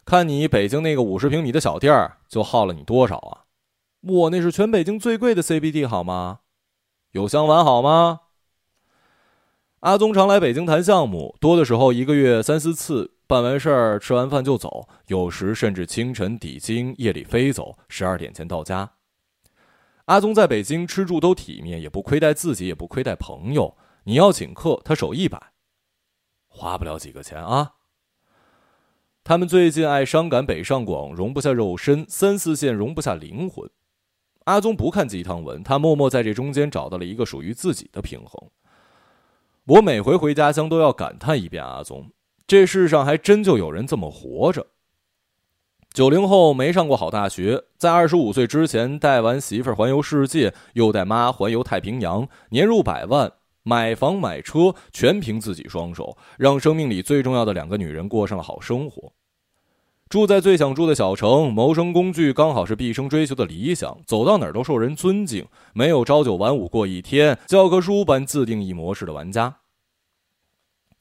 [0.05, 3.45] 看你北京那个五十平米的小店儿，就耗了你多少啊？
[4.03, 6.41] 我那是全北京最贵的 CBD 好吗？
[7.13, 8.21] 有香丸好吗？
[9.81, 18.93] 阿宗常来北京谈项目，多的时候一个月三四次，办完事儿吃完饭就走，有时甚至清晨抵京，夜里飞走，十二点前到家。
[20.07, 23.77] 阿宗在北京吃住都体面，也不亏待自己，也不亏待朋友。
[24.05, 25.53] 你要请客，他手一摆，
[26.49, 27.75] 花不了几个钱啊。
[29.23, 33.71] 他们最近爱伤感北上广，容不下肉身；三四线容不下灵魂。
[34.47, 38.51] 阿宗不看鸡汤文，他默默在这中间找到了一个属于自己的平衡。
[39.67, 42.11] 我每回回家乡都要感叹一遍：阿宗，
[42.49, 44.67] 这世上还真就有人这么活着。
[45.93, 53.31] 九零后没上过好大学，在二十五岁之前带完媳妇儿环游世界，又带妈环游太平洋，年入百万，
[53.63, 59.13] 买房买车全凭自己双手，让生命里最重要的两个女人过上了好生活。
[60.09, 69.59] 住在最想住的小城，谋生工具刚好是毕生追求的理想，走到哪儿都受人尊敬，没有朝九晚五过一天，教科书般自定义模式的玩家。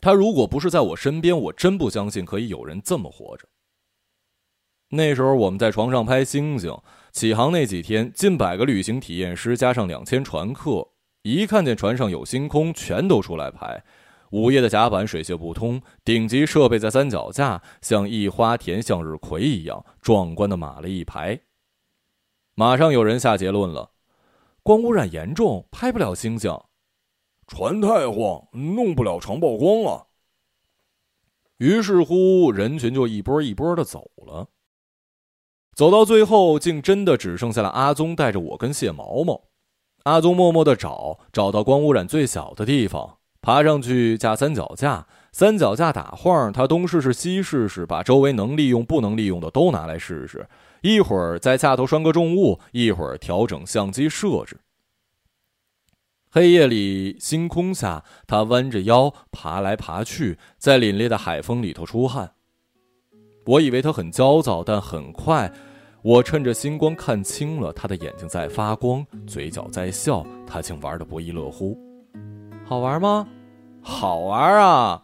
[0.02, 3.48] 他如果不是在我身边，我真不相信可以有人这么活着。
[4.94, 6.78] 那时候我们在床上拍星星，
[7.14, 10.90] 起航那几天，近百个旅行体验师加上两千船客，
[11.22, 13.84] 一看见船上有星空，全都出来拍。
[14.32, 21.40] 午夜的甲板水泄不通，顶级设备在三脚架，像一花田向日葵一样壮观的码了一排。
[22.56, 23.92] 马上有人下结论了：
[24.62, 26.54] 光污染严重，拍不了星星，
[27.48, 30.08] 船太晃，弄不了长曝光啊。
[31.60, 34.50] 于是乎，人群就一波一波的走了。
[35.74, 39.42] 走到最后，竟真的只剩下了阿宗带着我跟谢毛毛。
[40.04, 50.48] 阿宗默默的找，找到光污染最小的地方，爬上去架三脚架，三脚架打晃，他东试试西试试，把周围能利用不能利用的都拿来试试。
[50.82, 54.60] 一会儿在架头拴个重物，一会儿调整相机设置。
[56.32, 62.34] 黑夜里，星空下，他弯着腰爬来爬去，在凛冽的海风里头出汗。
[63.46, 65.52] 我以为他很焦躁，但很快，
[66.04, 71.78] 我趁着星光看清了他的眼睛在发光，嘴角在笑，他竟玩得不亦乐乎。
[72.64, 73.28] 好玩吗？
[73.82, 75.02] 好玩啊！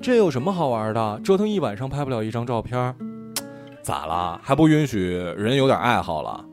[0.00, 1.20] 这有什么好玩的？
[1.24, 2.94] 折腾一晚上拍不了一张照片，
[3.82, 4.40] 咋了？
[4.42, 5.00] 还不允许
[5.36, 6.44] 人有点爱好了？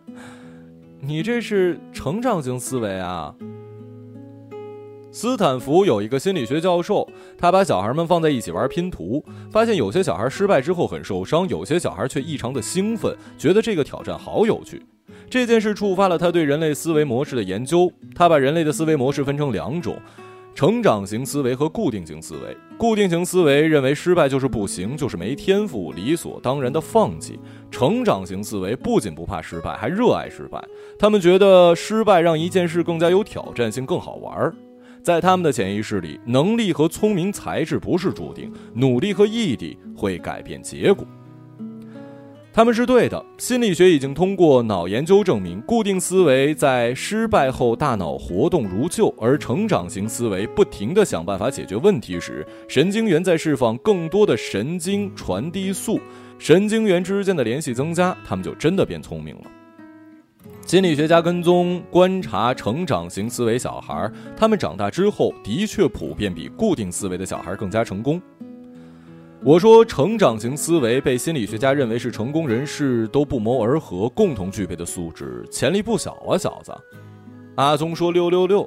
[1.00, 3.34] 你这是成长型思维啊！
[5.14, 7.08] 斯坦福有一个心理学教授，
[7.38, 14.82] 他把小孩们放在一起玩拼图，发现有些小孩失败之后很受伤，有些小孩却异常的兴奋，觉得这个挑战好有趣。
[15.30, 17.88] 这件事触发了他对人类思维模式的研究。
[18.12, 19.96] 他把人类的思维模式分成两种：
[20.52, 22.56] 成长型思维和固定型思维。
[22.76, 27.38] 固定型思维认为失败就是不行，就是没天赋，理所当然的放弃。
[27.70, 30.60] 成长型思维不仅不怕失败，还热爱失败。
[30.98, 34.52] 他们觉得失败让一件事更加有挑战性，更好玩儿。
[35.04, 41.06] 在他们的潜意识里，能力和聪明才智不是注定，努力和毅力会改变结果。
[42.54, 43.22] 他们是对的。
[43.36, 56.00] 心理学已经通过脑研究证明，固定思维在失败后大脑活动如旧，而成长型思维不停地想办法解决问题时，神经元在释放更多的神经传递素，
[56.38, 59.42] 神经元之间的联系增加，他们就真的变聪明了。
[60.66, 68.20] 心理学家跟踪观察成长型思维小孩，他们长大之后的确普遍比固定思维的小孩更加成功。
[69.42, 76.72] 我说，成长型思维被心理学家认为是成功人士都不谋而合、共同具备的素质，潜力不小啊，小子。
[77.56, 78.66] 阿宗说：“六六六。”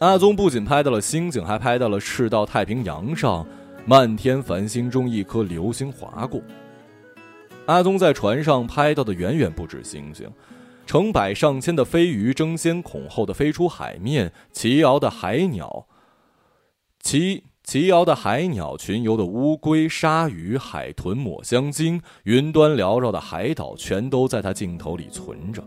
[0.00, 3.46] 阿宗不仅拍到了星星，还拍到了赤道太平洋上
[3.86, 6.42] 漫天繁星中一颗流星划过。
[7.64, 10.30] 阿宗在船上拍到的远远不止星星。
[10.88, 15.86] 成百上千的飞鱼争先恐后的飞出海面，齐摇的海鸟，
[16.98, 25.62] 齐齐摇的海鸟，群游的乌龟、鲨鱼、海豚、抹香鲸，云端缭绕的海岛，全都在他镜头里存着。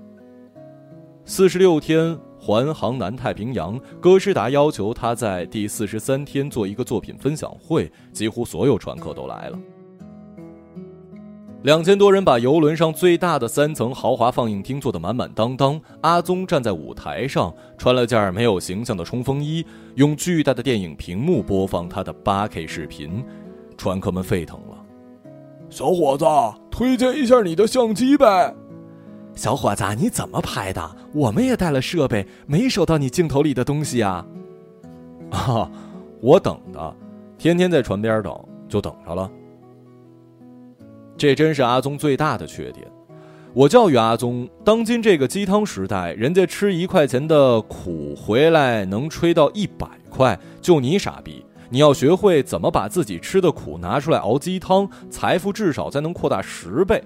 [1.24, 9.60] 四十六天环航南太平洋，哥斯达要求他在第四十三天做一个作品分享会，几乎所有船客都来了。
[11.64, 15.80] 两千多人把游轮上最大的三层豪华放映厅坐得满满当当。
[16.02, 23.24] 阿宗站在舞台上，穿了件没有形象的冲锋衣，用巨大的电影屏幕播放他的八 K 视频。
[23.78, 24.84] 船客们沸腾了。
[25.70, 26.26] 小伙子，
[26.72, 28.56] 推荐一下你的相机呗。
[29.36, 30.96] 小伙子，你怎么拍的？
[31.14, 34.26] 我们也带了设备，没收到你镜头里的东西啊。
[35.30, 35.72] 啊，
[36.22, 36.96] 我等的，
[37.38, 38.36] 天天在船边等，
[38.68, 39.30] 就等着了。
[41.22, 42.84] 这真是阿宗最大的缺点。
[43.54, 57.00] 我教育阿宗，当今这个鸡汤时代，人家吃一块钱的苦回来能吹到一百块，就你傻逼，你要学会怎么把自己吃的苦拿出来熬鸡汤，财富至少才能扩大十倍。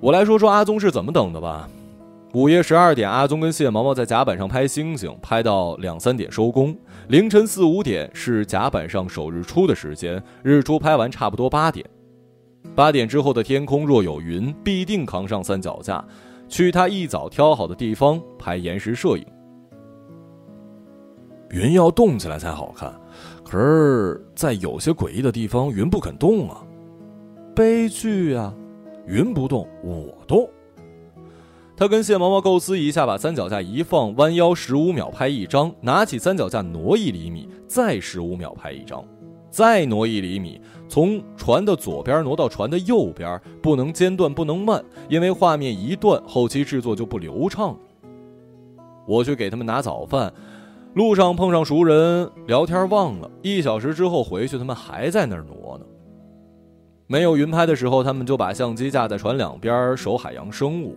[0.00, 1.68] 我来说说阿宗是怎么等的吧。
[2.32, 6.76] 午夜十二点，阿宗跟谢毛毛在甲板上拍星星，拍到两三点收工。
[7.06, 11.86] 凌晨四五点是甲板上守日出的时间，日出拍完差不多八点。
[12.74, 16.04] 八点之后的天空若有云，必定扛上三脚架，
[16.48, 19.24] 去他一早挑好的地方拍延时摄影。
[21.50, 22.92] 云要动起来才好看，
[23.44, 26.62] 可是，在有些诡异的地方，云不肯动啊，
[27.54, 28.52] 悲剧啊！
[29.06, 30.48] 云不动，我动。
[31.76, 39.04] 他跟谢毛毛构思一下，把三脚架一放，弯腰十五秒拍一张，拿起三脚架挪一厘米，再十五秒拍一张，
[39.48, 47.76] 再挪一厘米，从船的左边挪到船的右边，不能间断，不能慢，因为画面一断，后期制作就不流畅。
[49.06, 50.32] 我去给他们拿早饭。
[50.94, 55.84] 路上碰上熟人聊天忘了，一小时之后回去，他们还在那儿挪呢。
[57.06, 60.96] 没有云拍的时候，他们就把相机架在船两边守海洋生物。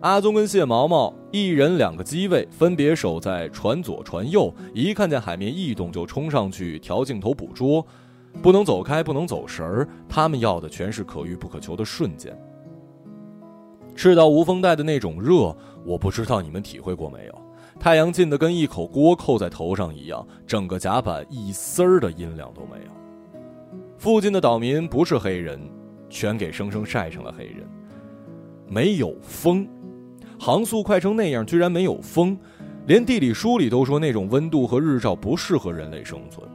[0.00, 7.84] 阿宗跟谢毛毛一人两个机位，分别守在船左船右，一看见海面异动就冲上去调镜头捕捉，
[8.40, 9.88] 不能走开，不能走神儿。
[10.08, 12.36] 他们要的全是可遇不可求的瞬间。
[13.94, 15.54] 赤道无风带的那种热，
[15.84, 17.38] 我不知道你们体会过没有。
[17.78, 22.92] 太阳近的跟一口锅扣在头上一样，整个甲板一丝儿的阴凉都没有。
[23.98, 25.60] 附近的岛民不是黑人，
[26.08, 27.68] 全给生生晒成了黑人。
[28.66, 29.68] 没有风，
[30.38, 32.38] 航速快成那样，居然没有风，
[32.86, 36.48] 连地理书里都说那种温度和日照不适合人类生存。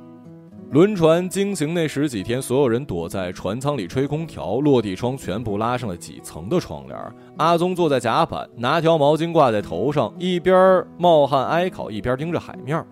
[0.70, 7.00] 轮船经行那十几天，所有人躲在船舱里吹空调，落地窗全部拉上了几层的窗帘。
[7.38, 12.86] 阿宗坐在甲板，拿条毛巾挂在头上，一边冒汗挨烤，一边盯着海面。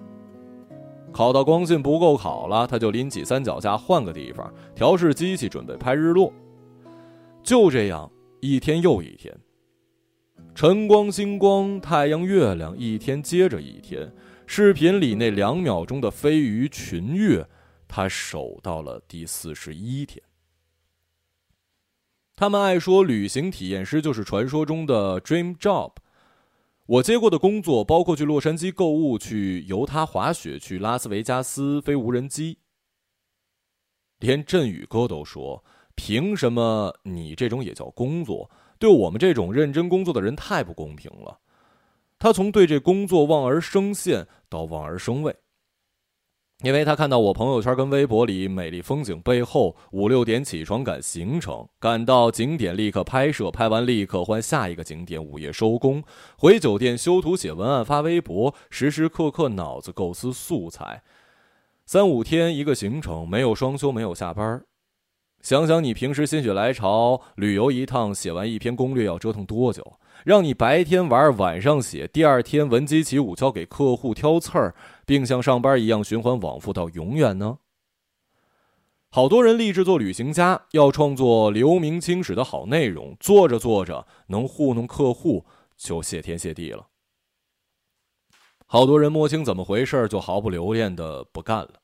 [1.11, 6.31] 烤到光线不够烤了，他就拎起三脚架换个地方调试机器，准备拍日落。
[7.43, 8.09] 就这样，
[8.39, 9.35] 一天又一天，
[10.53, 14.09] 晨光、星光、太阳、月亮，一天接着一天。
[14.47, 17.45] 视频里那两秒钟的飞鱼群跃。
[17.95, 20.21] 他守到了第四十一天。
[22.35, 25.93] 他们爱说旅行体验师就是传说中的 dream job。
[26.87, 32.57] 我接过的工作包括去洛杉矶购物、去犹他滑雪、去拉斯维加斯飞无人机。
[34.19, 35.63] 连振宇哥都说
[35.95, 38.51] ：“凭什么你这种也叫工作？
[38.77, 41.39] 对我们这种认真工作的人太不公平了。”
[42.19, 45.33] 他从对这工作望而生羡到望而生畏。
[46.63, 56.01] 因为他看到我朋友圈跟微博里美丽风景背后，五六点起床赶行程，赶到景点立刻拍摄，拍完立刻换下一个景点，午夜收工，
[56.37, 61.03] 回酒店修图写文案发微博，时时刻刻脑子构思素材，
[61.85, 64.63] 三五天一个行程，没有双休，没有下班。
[65.41, 69.99] 想想你平时心血来潮旅游一趟，写完一篇攻略要折腾多久？
[70.23, 74.73] 让你白天玩，晚上写，第二天闻鸡起舞交给客户挑刺儿，
[75.05, 77.59] 并像上班一样循环往复到永远呢？
[79.09, 85.45] 好多人立志做旅行家，要创作留名青史的好内容，做着做着能糊弄客户，
[85.77, 86.87] 就谢天谢地了。
[88.65, 91.75] 好多人摸清怎么回事，就毫不留恋的不干了。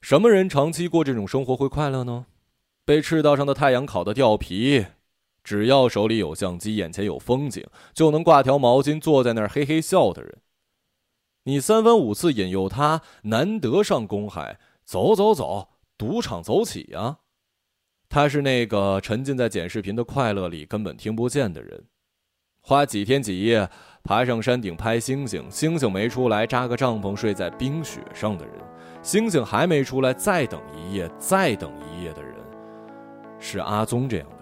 [0.00, 2.24] 什么人长期过这种生活会快乐呢？
[2.86, 4.86] 被赤道上的太阳烤得掉皮。
[5.44, 10.38] 只要手里有相机，眼前有风景，就能挂条毛巾坐在那儿嘿嘿笑的人。
[11.50, 17.16] 你三番五次引诱他，难得上公海，走走走，赌场走起呀！
[18.08, 21.86] 他是那个沉浸在剪视频的快乐里根本听不见的人，
[22.60, 23.68] 花几天几夜
[24.04, 28.54] 爬上山顶拍星星，星星没出来，扎个帐篷睡在冰雪上的人，
[29.02, 32.32] 星星还没出来，再等一夜，再等一夜的人，
[33.40, 34.40] 是阿宗这样的人。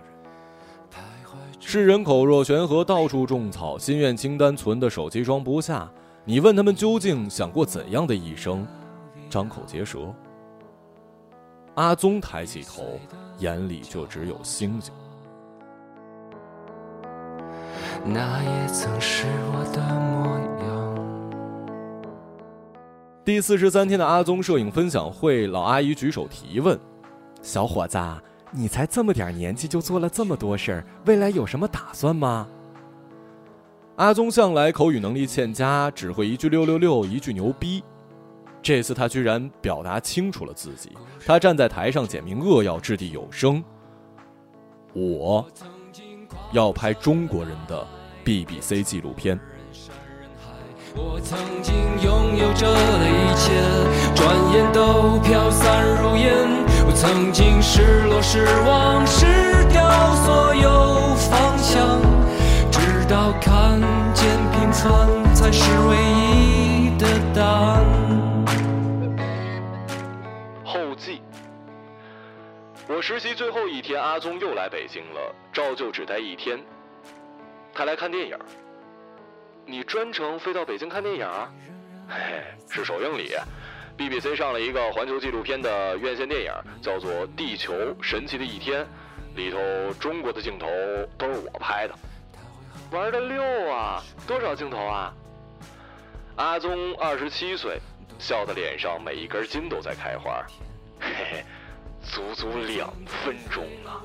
[1.59, 5.91] 是人口若悬河，到处种草，心愿清单存的手机装不下。
[6.29, 8.67] 你问他们究竟想过怎样的一生？
[9.31, 10.15] 张口结舌。
[11.75, 13.01] 阿宗抬起头，
[13.39, 14.93] 眼里就只有星星。
[18.05, 19.25] 那也曾是
[19.55, 20.95] 我的模样。
[23.25, 26.79] 第四十三天的阿宗摄影分享会，老阿姨举手提问
[27.41, 27.99] ：“小伙子。”
[28.53, 32.47] 你才这么点年纪就做了这么多事儿，未来有什么打算吗？
[33.99, 37.83] 阿宗向来口语能力欠佳，只会一句六六六，一句牛逼。
[38.63, 40.93] 这次他居然表达清楚了自己。
[41.27, 43.63] 他站在台上简明扼要，掷地有声
[44.95, 45.45] ：“我
[46.53, 47.85] 要拍中国人的
[48.25, 49.37] BBC 纪录片。”
[50.95, 53.51] 我曾经拥有着的一切，
[54.15, 56.47] 转眼都飘散如烟。
[56.87, 59.27] 我曾经失落、失望、失
[59.73, 62.01] 掉所有方向，
[62.71, 63.81] 直到看
[64.79, 67.85] 见平凡才是唯一的答案。
[70.65, 71.21] 后记：
[72.87, 76.61] 我实习最后一天，阿宗又来北京了，照旧只待一天。
[77.75, 78.39] 他来看电影。
[79.67, 81.29] 你专程飞到北京看电影？
[82.09, 83.33] 嘿嘿，是首映礼
[83.99, 88.83] ，BBC 上了一个环球纪录片的院线电影，叫做《地球神奇的一天》，
[89.35, 89.59] 里头
[89.99, 90.69] 中国的镜头
[91.19, 91.95] 都是我拍的，
[92.91, 94.03] 玩的溜啊！
[94.27, 95.13] 多少镜头啊？
[96.37, 97.79] 阿宗二十七岁，
[98.19, 100.43] 笑的脸上每一根筋都在开花，
[100.99, 101.45] 嘿嘿，
[102.03, 104.01] 足足两分钟啊！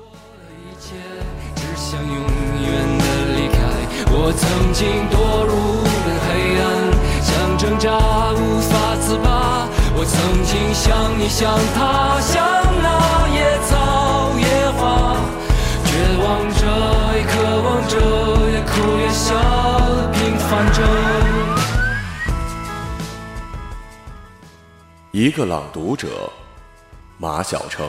[4.16, 5.16] 我曾经堕
[5.46, 5.54] 入
[6.04, 6.30] 了黑
[6.60, 6.64] 暗，
[7.22, 7.88] 想挣扎
[8.32, 9.66] 无法自拔。
[9.96, 12.44] 我曾经像你像他，像
[12.82, 15.16] 那野草野花，
[15.94, 16.66] 绝望着
[17.14, 17.94] 也渴望着，
[18.50, 19.32] 也哭也笑，
[20.12, 20.82] 平凡着。
[25.12, 26.08] 一个朗读者，
[27.16, 27.88] 马晓成。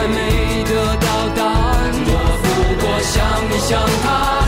[0.00, 1.92] 来没得到答案。
[2.06, 2.46] 我不
[2.80, 3.14] 过想
[3.50, 4.39] 你想他，